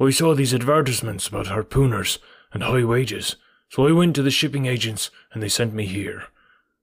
I 0.00 0.10
saw 0.10 0.34
these 0.34 0.54
advertisements 0.54 1.28
about 1.28 1.46
harpooners 1.46 2.18
and 2.52 2.62
high 2.62 2.84
wages, 2.84 3.36
so 3.68 3.86
I 3.86 3.92
went 3.92 4.14
to 4.16 4.22
the 4.22 4.30
shipping 4.30 4.66
agents 4.66 5.10
and 5.32 5.42
they 5.42 5.48
sent 5.48 5.74
me 5.74 5.86
here. 5.86 6.24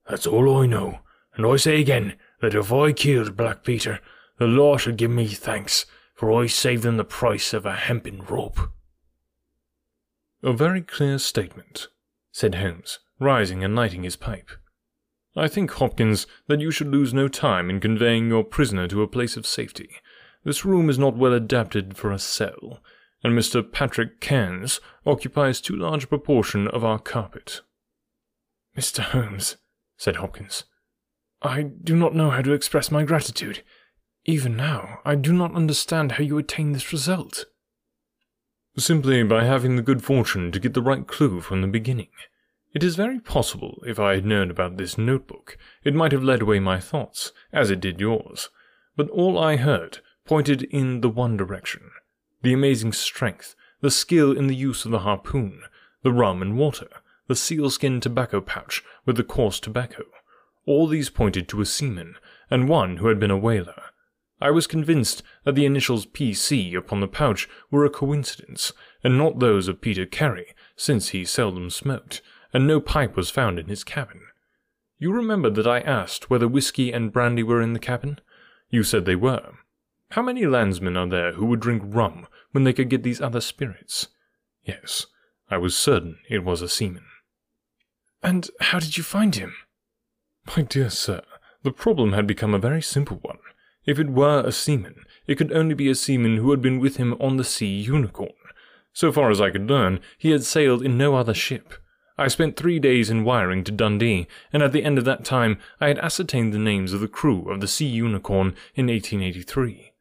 That's 0.10 0.28
all 0.28 0.58
I 0.58 0.66
know, 0.66 1.00
and 1.36 1.46
I 1.46 1.56
say 1.58 1.80
again 1.80 2.16
that 2.42 2.56
if 2.56 2.72
I 2.72 2.92
killed 2.92 3.38
Black 3.38 3.64
Peter, 3.64 4.00
the 4.38 4.46
law 4.46 4.78
should 4.78 4.98
give 4.98 5.12
me 5.12 5.28
thanks, 5.28 5.86
for 6.16 6.32
I 6.32 6.48
saved 6.48 6.84
them 6.84 6.98
the 6.98 7.04
price 7.04 7.54
of 7.54 7.66
a 7.66 7.76
hempen 7.76 8.24
rope. 8.24 8.72
A 10.42 10.54
very 10.54 10.82
clear 10.82 11.20
statement, 11.20 11.88
said 12.32 12.56
Holmes, 12.56 13.00
rising 13.20 13.64
and 13.64 13.76
lighting 13.76 14.04
his 14.04 14.16
pipe. 14.16 14.50
I 15.36 15.48
think, 15.48 15.72
Hopkins, 15.72 16.28
that 16.48 16.62
you 16.62 16.72
should 16.72 16.88
lose 16.88 17.14
no 17.14 17.28
time 17.28 17.70
in 17.70 17.82
conveying 17.82 18.30
your 18.30 18.44
prisoner 18.44 18.88
to 18.88 19.02
a 19.02 19.08
place 19.08 19.36
of 19.36 19.46
safety. 19.46 19.90
This 20.46 20.64
room 20.64 20.90
is 20.90 20.98
not 20.98 21.18
well 21.18 21.34
adapted 21.34 21.98
for 21.98 22.12
a 22.12 22.20
cell, 22.20 22.80
and 23.24 23.38
Mr. 23.38 23.70
Patrick 23.70 24.22
Cairns 24.22 24.80
occupies 25.06 25.60
too 25.60 25.76
large 25.76 26.06
a 26.06 26.08
proportion 26.08 26.68
of 26.70 26.86
our 26.86 27.00
carpet. 27.00 27.62
Mr. 28.78 29.00
Holmes, 29.00 29.58
said 29.98 30.18
Hopkins, 30.18 30.64
I 31.42 31.64
do 31.64 31.96
not 31.96 32.16
know 32.16 32.30
how 32.30 32.42
to 32.42 32.54
express 32.54 32.92
my 32.92 33.04
gratitude. 33.04 33.62
Even 34.28 34.58
now, 34.58 35.02
I 35.06 35.14
do 35.14 35.32
not 35.32 35.54
understand 35.54 36.14
how 36.14 36.24
you 36.24 36.40
attained 36.40 36.74
this 36.74 36.92
result. 36.92 37.46
Simply 38.76 39.22
by 39.22 39.44
having 39.44 39.76
the 39.76 39.84
good 39.84 40.04
fortune 40.04 40.52
to 40.52 40.60
get 40.60 40.74
the 40.74 40.82
right 40.82 41.06
clue 41.06 41.42
from 41.42 41.62
the 41.62 41.68
beginning. 41.68 42.10
It 42.74 42.84
is 42.84 42.96
very 42.96 43.20
possible, 43.20 43.84
if 43.86 44.00
I 44.00 44.16
had 44.16 44.26
known 44.26 44.50
about 44.50 44.78
this 44.78 44.98
notebook, 44.98 45.60
it 45.84 45.94
might 45.94 46.12
have 46.12 46.24
led 46.24 46.42
away 46.42 46.60
my 46.60 46.80
thoughts, 46.80 47.32
as 47.54 47.70
it 47.70 47.80
did 47.80 48.00
yours. 48.00 48.50
But 48.96 49.10
all 49.12 49.38
I 49.38 49.58
heard 49.58 50.00
pointed 50.26 50.64
in 50.64 51.02
the 51.02 51.10
one 51.10 51.38
direction 51.38 51.92
the 52.42 52.54
amazing 52.54 52.94
strength, 52.94 53.56
the 53.82 53.92
skill 53.92 54.32
in 54.32 54.48
the 54.48 54.56
use 54.56 54.86
of 54.86 54.92
the 54.92 55.00
harpoon, 55.00 55.62
the 56.04 56.12
rum 56.12 56.42
and 56.42 56.58
water, 56.58 56.88
the 57.28 57.36
sealskin 57.36 58.00
tobacco 58.00 58.42
pouch 58.42 58.84
with 59.06 59.18
the 59.18 59.24
coarse 59.24 59.60
tobacco. 59.60 60.04
All 60.66 60.88
these 60.88 61.10
pointed 61.10 61.48
to 61.50 61.62
a 61.62 61.66
seaman, 61.66 62.16
and 62.50 62.68
one 62.68 62.98
who 62.98 63.08
had 63.08 63.20
been 63.20 63.32
a 63.32 63.38
whaler. 63.38 63.82
I 64.42 64.52
was 64.52 64.68
convinced 64.68 65.24
that 65.44 65.56
the 65.56 65.66
initials 65.66 66.06
PC 66.06 66.76
upon 66.76 67.00
the 67.00 67.08
pouch 67.08 67.48
were 67.72 67.86
a 67.86 67.90
coincidence, 67.90 68.74
and 69.04 69.18
not 69.18 69.40
those 69.40 69.68
of 69.68 69.82
Peter 69.82 70.06
Carey, 70.06 70.54
since 70.76 71.10
he 71.10 71.24
seldom 71.24 71.70
smoked, 71.70 72.22
and 72.54 72.68
no 72.68 72.82
pipe 72.82 73.16
was 73.16 73.30
found 73.30 73.60
in 73.60 73.68
his 73.68 73.84
cabin. 73.84 74.22
You 74.98 75.12
remember 75.12 75.50
that 75.50 75.68
I 75.68 75.80
asked 75.80 76.30
whether 76.30 76.48
whiskey 76.48 76.92
and 76.92 77.12
brandy 77.12 77.44
were 77.44 77.62
in 77.62 77.74
the 77.74 77.80
cabin? 77.80 78.20
You 78.70 78.84
said 78.84 79.06
they 79.06 79.16
were. 79.16 79.54
How 80.12 80.22
many 80.22 80.46
landsmen 80.46 80.98
are 80.98 81.08
there 81.08 81.34
who 81.34 81.46
would 81.46 81.60
drink 81.60 81.84
rum 81.86 82.28
when 82.52 82.64
they 82.64 82.74
could 82.74 82.90
get 82.90 83.04
these 83.04 83.22
other 83.22 83.42
spirits? 83.42 84.08
Yes, 84.64 85.06
I 85.50 85.58
was 85.58 85.76
certain 85.76 86.20
it 86.30 86.44
was 86.44 86.62
a 86.62 86.70
seaman. 86.70 87.06
And 88.24 88.50
how 88.60 88.80
did 88.80 88.98
you 88.98 89.04
find 89.04 89.36
him? 89.36 89.56
My 90.56 90.64
dear 90.64 90.90
sir, 90.90 91.22
the 91.64 91.72
problem 91.72 92.14
had 92.14 92.28
become 92.28 92.54
a 92.54 92.60
very 92.60 92.82
simple 92.82 93.18
one. 93.22 93.40
If 93.86 94.00
it 94.00 94.10
were 94.10 94.42
a 94.42 94.52
seaman, 94.52 95.06
it 95.28 95.36
could 95.36 95.52
only 95.52 95.76
be 95.76 95.90
a 95.90 95.96
seaman 95.96 96.38
who 96.38 96.52
had 96.52 96.62
been 96.62 96.80
with 96.80 96.98
him 96.98 97.16
on 97.20 97.38
the 97.38 97.44
Sea 97.44 97.82
Unicorn. 97.82 98.34
So 98.94 99.12
far 99.12 99.30
as 99.30 99.42
I 99.42 99.52
could 99.52 99.70
learn, 99.70 100.00
he 100.18 100.32
had 100.32 100.44
sailed 100.44 100.82
in 100.82 100.98
no 100.98 101.16
other 101.16 101.34
ship. 101.34 101.74
I 102.18 102.30
spent 102.30 102.56
three 102.56 102.80
days 102.80 103.10
in 103.10 103.26
wiring 103.26 103.64
to 103.66 103.72
Dundee, 103.72 104.28
and 104.54 104.64
at 104.64 104.72
the 104.72 104.84
end 104.84 104.98
of 104.98 105.06
that 105.06 105.26
time 105.26 105.60
I 105.82 105.90
had 105.90 106.00
ascertained 106.00 106.54
the 106.54 106.60
names 106.60 106.94
of 106.94 107.02
the 107.02 107.10
crew 107.10 107.52
of 107.52 107.60
the 107.60 107.68
Sea 107.68 107.88
Unicorn 107.88 108.56
in 108.74 108.88
1883. 108.88 109.92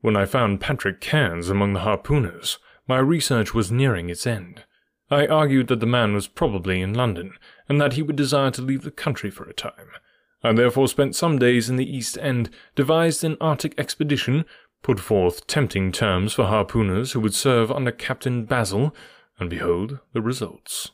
When 0.00 0.16
I 0.16 0.24
found 0.24 0.60
Patrick 0.60 1.00
Cairns 1.00 1.50
among 1.50 1.72
the 1.72 1.80
harpooners, 1.80 2.58
my 2.86 2.98
research 2.98 3.54
was 3.54 3.72
nearing 3.72 4.08
its 4.08 4.26
end. 4.26 4.64
I 5.10 5.26
argued 5.26 5.66
that 5.68 5.80
the 5.80 5.86
man 5.86 6.14
was 6.14 6.28
probably 6.28 6.80
in 6.80 6.94
London, 6.94 7.32
and 7.68 7.80
that 7.80 7.94
he 7.94 8.02
would 8.02 8.16
desire 8.16 8.52
to 8.52 8.62
leave 8.62 8.82
the 8.82 8.92
country 8.92 9.30
for 9.30 9.48
a 9.48 9.52
time. 9.52 9.90
I 10.42 10.52
therefore 10.52 10.88
spent 10.88 11.16
some 11.16 11.38
days 11.38 11.68
in 11.68 11.76
the 11.76 11.96
East 11.96 12.16
End, 12.18 12.50
devised 12.74 13.24
an 13.24 13.36
Arctic 13.40 13.74
expedition, 13.78 14.44
put 14.82 15.00
forth 15.00 15.46
tempting 15.46 15.90
terms 15.90 16.32
for 16.32 16.44
harpooners 16.44 17.12
who 17.12 17.20
would 17.20 17.34
serve 17.34 17.72
under 17.72 17.90
Captain 17.90 18.44
Basil, 18.44 18.94
and 19.38 19.50
behold 19.50 19.98
the 20.12 20.22
results. 20.22 20.92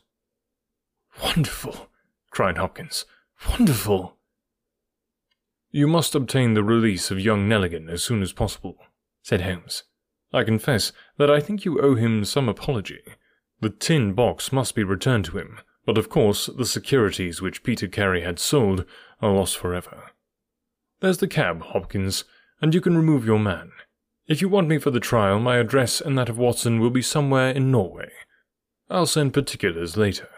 Wonderful, 1.23 1.89
cried 2.31 2.59
Hopkins. 2.59 3.05
Wonderful. 3.51 4.17
You 5.71 5.87
must 5.87 6.15
obtain 6.15 6.55
the 6.55 6.65
release 6.65 7.11
of 7.11 7.21
young 7.21 7.49
Nelligan 7.49 7.91
as 7.91 8.03
soon 8.03 8.23
as 8.23 8.33
possible, 8.33 8.77
said 9.23 9.43
Holmes. 9.43 9.85
I 10.33 10.45
confess 10.45 10.93
that 11.19 11.31
I 11.31 11.41
think 11.41 11.65
you 11.65 11.81
owe 11.81 11.95
him 11.95 12.25
some 12.25 12.49
apology. 12.49 13.01
The 13.61 13.71
tin 13.71 14.15
box 14.15 14.53
must 14.53 14.75
be 14.75 14.85
returned 14.85 15.27
to 15.27 15.39
him, 15.39 15.61
but 15.87 15.99
of 15.99 16.09
course 16.09 16.47
the 16.47 16.65
securities 16.65 17.41
which 17.41 17.63
Peter 17.63 17.87
Carey 17.87 18.23
had 18.23 18.39
sold 18.39 18.85
are 19.25 19.33
lost 19.33 19.57
forever. 19.57 20.11
There's 21.01 21.19
the 21.19 21.29
cab, 21.29 21.63
Hopkins, 21.63 22.25
and 22.61 22.75
you 22.75 22.81
can 22.81 22.97
remove 22.97 23.25
your 23.25 23.39
man. 23.39 23.73
If 24.27 24.41
you 24.41 24.49
want 24.49 24.69
me 24.69 24.79
for 24.79 24.91
the 24.91 25.01
trial, 25.01 25.41
my 25.41 25.57
address 25.57 26.01
and 26.01 26.17
that 26.19 26.29
of 26.29 26.39
Watson 26.39 26.79
will 26.79 26.91
be 26.91 27.03
somewhere 27.03 27.51
in 27.51 27.71
Norway. 27.71 28.11
I'll 28.91 29.07
send 29.07 29.33
particulars 29.33 29.97
later. 29.97 30.29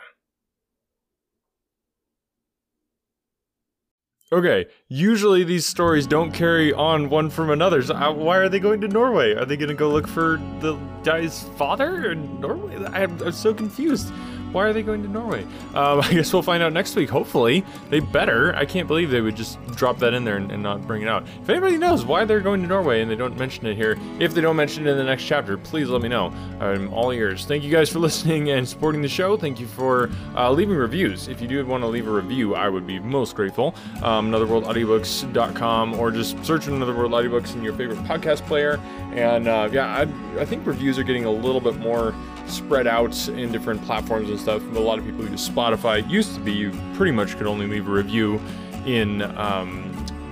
Okay, 4.33 4.67
usually 4.89 5.45
these 5.45 5.67
stories 5.67 6.07
don't 6.07 6.33
carry 6.33 6.73
on 6.73 7.11
one 7.11 7.31
from 7.31 7.51
another. 7.51 7.81
So 7.83 7.95
uh, 7.95 8.13
why 8.13 8.39
are 8.39 8.49
they 8.49 8.59
going 8.59 8.81
to 8.81 8.89
Norway? 8.89 9.35
Are 9.35 9.45
they 9.45 9.57
going 9.57 9.69
to 9.69 9.75
go 9.75 9.89
look 9.89 10.09
for 10.09 10.41
the 10.61 10.75
guy's 11.05 11.45
father 11.57 12.11
in 12.11 12.41
Norway? 12.41 12.77
I'm, 12.87 13.21
I'm 13.23 13.33
so 13.33 13.55
confused. 13.55 14.13
Why 14.53 14.65
are 14.65 14.73
they 14.73 14.83
going 14.83 15.03
to 15.03 15.09
Norway? 15.09 15.43
Um, 15.75 16.01
I 16.03 16.13
guess 16.13 16.33
we'll 16.33 16.43
find 16.43 16.63
out 16.63 16.73
next 16.73 16.97
week. 16.97 17.11
Hopefully, 17.11 17.65
they 17.91 18.01
better. 18.01 18.55
I 18.55 18.65
can't 18.65 18.89
believe 18.89 19.11
they 19.11 19.21
would 19.21 19.37
just 19.37 19.65
drop 19.77 19.99
that 19.99 20.15
in 20.15 20.25
there 20.25 20.37
and, 20.37 20.51
and, 20.51 20.63
not 20.63 20.87
bring 20.87 21.03
it 21.03 21.09
out. 21.09 21.25
If 21.43 21.49
anybody 21.49 21.77
knows 21.77 22.05
why 22.05 22.25
they're 22.25 22.41
going 22.41 22.63
to 22.63 22.67
Norway 22.67 23.03
and 23.03 23.11
they 23.11 23.15
don't 23.15 23.37
mention 23.37 23.67
it 23.67 23.77
here, 23.77 23.99
if 24.19 24.35
they 24.35 24.41
don't 24.41 24.57
mention 24.57 24.87
it 24.87 24.91
in 24.91 24.97
the 24.97 25.05
next 25.05 25.25
chapter, 25.25 25.57
please 25.57 25.89
let 25.89 26.03
me 26.03 26.09
know. 26.09 26.33
I'm 26.61 26.93
all 26.93 27.11
ears. 27.11 27.45
Thank 27.45 27.63
you 27.63 27.71
guys 27.71 27.89
for 27.91 27.99
listening 28.07 28.51
and 28.51 28.69
supporting 28.69 29.03
the 29.03 29.09
show. 29.09 29.37
Thank 29.37 29.61
you 29.61 29.67
for 29.67 30.11
uh, 30.35 30.51
leaving 30.51 30.77
reviews. 30.77 31.29
If 31.29 31.41
you 31.41 31.49
do 31.49 31.65
want 31.67 31.83
to 31.83 31.89
leave 31.89 32.09
a 32.09 32.11
review, 32.11 32.55
I 32.55 32.69
would 32.69 32.87
be 32.87 32.99
most 32.99 33.37
grateful. 33.37 33.75
Um, 34.03 34.31
anotherworldaudiobooks.com 34.31 35.95
or 35.95 36.11
just 36.11 36.45
search 36.45 36.67
Another 36.67 36.95
World 36.95 37.13
Audiobooks 37.13 37.55
in 37.55 37.63
your 37.63 37.75
favorite 37.75 37.99
podcast 38.01 38.47
player. 38.47 38.81
And 39.13 39.49
uh, 39.49 39.69
yeah, 39.73 39.87
I, 39.87 40.41
I 40.41 40.45
think 40.45 40.67
reviews 40.67 40.99
are 40.99 41.05
getting 41.05 41.25
a 41.25 41.31
little 41.31 41.61
bit 41.61 41.77
more 41.77 42.15
spread 42.49 42.87
out 42.87 43.29
in 43.29 43.53
different 43.53 43.83
platforms 43.85 44.29
and 44.31 44.39
stuff. 44.39 44.63
A 44.75 44.79
lot 44.79 44.99
of 44.99 45.05
people 45.05 45.29
use 45.29 45.49
Spotify. 45.49 46.01
It 46.01 46.07
used 46.07 46.35
to 46.35 46.41
be 46.41 46.53
you 46.53 46.73
pretty 46.95 47.13
much 47.13 47.37
could 47.37 47.47
only 47.47 47.67
leave 47.67 47.89
a 47.89 47.91
review 47.91 48.41
in 48.87 49.23
um, 49.37 49.86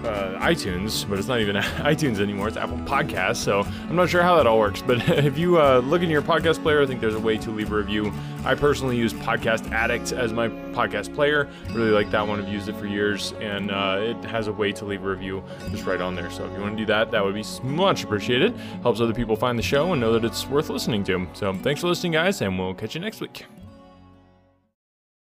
uh, 0.04 0.38
iTunes, 0.40 1.08
but 1.08 1.18
it's 1.18 1.28
not 1.28 1.40
even 1.40 1.56
iTunes 1.56 2.20
anymore. 2.20 2.48
It's 2.48 2.56
Apple 2.56 2.78
Podcasts. 2.78 3.36
So 3.36 3.60
I'm 3.60 3.96
not 3.96 4.08
sure 4.08 4.22
how 4.22 4.36
that 4.36 4.46
all 4.46 4.58
works. 4.58 4.82
But 4.82 5.08
if 5.24 5.38
you 5.38 5.60
uh, 5.60 5.78
look 5.78 6.02
in 6.02 6.10
your 6.10 6.22
podcast 6.22 6.62
player, 6.62 6.82
I 6.82 6.86
think 6.86 7.00
there's 7.00 7.14
a 7.14 7.20
way 7.20 7.36
to 7.38 7.50
leave 7.50 7.72
a 7.72 7.76
review. 7.76 8.12
I 8.44 8.54
personally 8.54 8.96
use 8.96 9.12
Podcast 9.14 9.70
Addict 9.72 10.12
as 10.12 10.32
my 10.32 10.48
podcast 10.48 11.14
player. 11.14 11.48
Really 11.70 11.90
like 11.90 12.10
that 12.10 12.26
one. 12.26 12.40
I've 12.40 12.48
used 12.48 12.68
it 12.68 12.76
for 12.76 12.86
years, 12.86 13.32
and 13.40 13.70
uh, 13.70 13.98
it 14.00 14.24
has 14.24 14.48
a 14.48 14.52
way 14.52 14.70
to 14.72 14.84
leave 14.84 15.02
a 15.02 15.08
review 15.08 15.42
just 15.70 15.86
right 15.86 16.00
on 16.00 16.14
there. 16.14 16.30
So 16.30 16.44
if 16.44 16.52
you 16.52 16.60
want 16.60 16.76
to 16.76 16.82
do 16.82 16.86
that, 16.86 17.10
that 17.10 17.24
would 17.24 17.34
be 17.34 17.44
much 17.62 18.04
appreciated. 18.04 18.54
Helps 18.82 19.00
other 19.00 19.14
people 19.14 19.36
find 19.36 19.58
the 19.58 19.62
show 19.62 19.92
and 19.92 20.00
know 20.00 20.12
that 20.12 20.24
it's 20.24 20.46
worth 20.46 20.68
listening 20.68 21.04
to. 21.04 21.26
So 21.32 21.54
thanks 21.54 21.80
for 21.80 21.88
listening, 21.88 22.12
guys, 22.12 22.42
and 22.42 22.58
we'll 22.58 22.74
catch 22.74 22.94
you 22.94 23.00
next 23.00 23.20
week. 23.20 23.46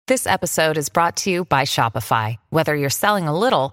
This 0.08 0.26
episode 0.26 0.76
is 0.76 0.88
brought 0.88 1.16
to 1.18 1.30
you 1.30 1.44
by 1.44 1.62
Shopify. 1.62 2.36
Whether 2.50 2.74
you're 2.74 2.90
selling 2.90 3.28
a 3.28 3.38
little 3.38 3.72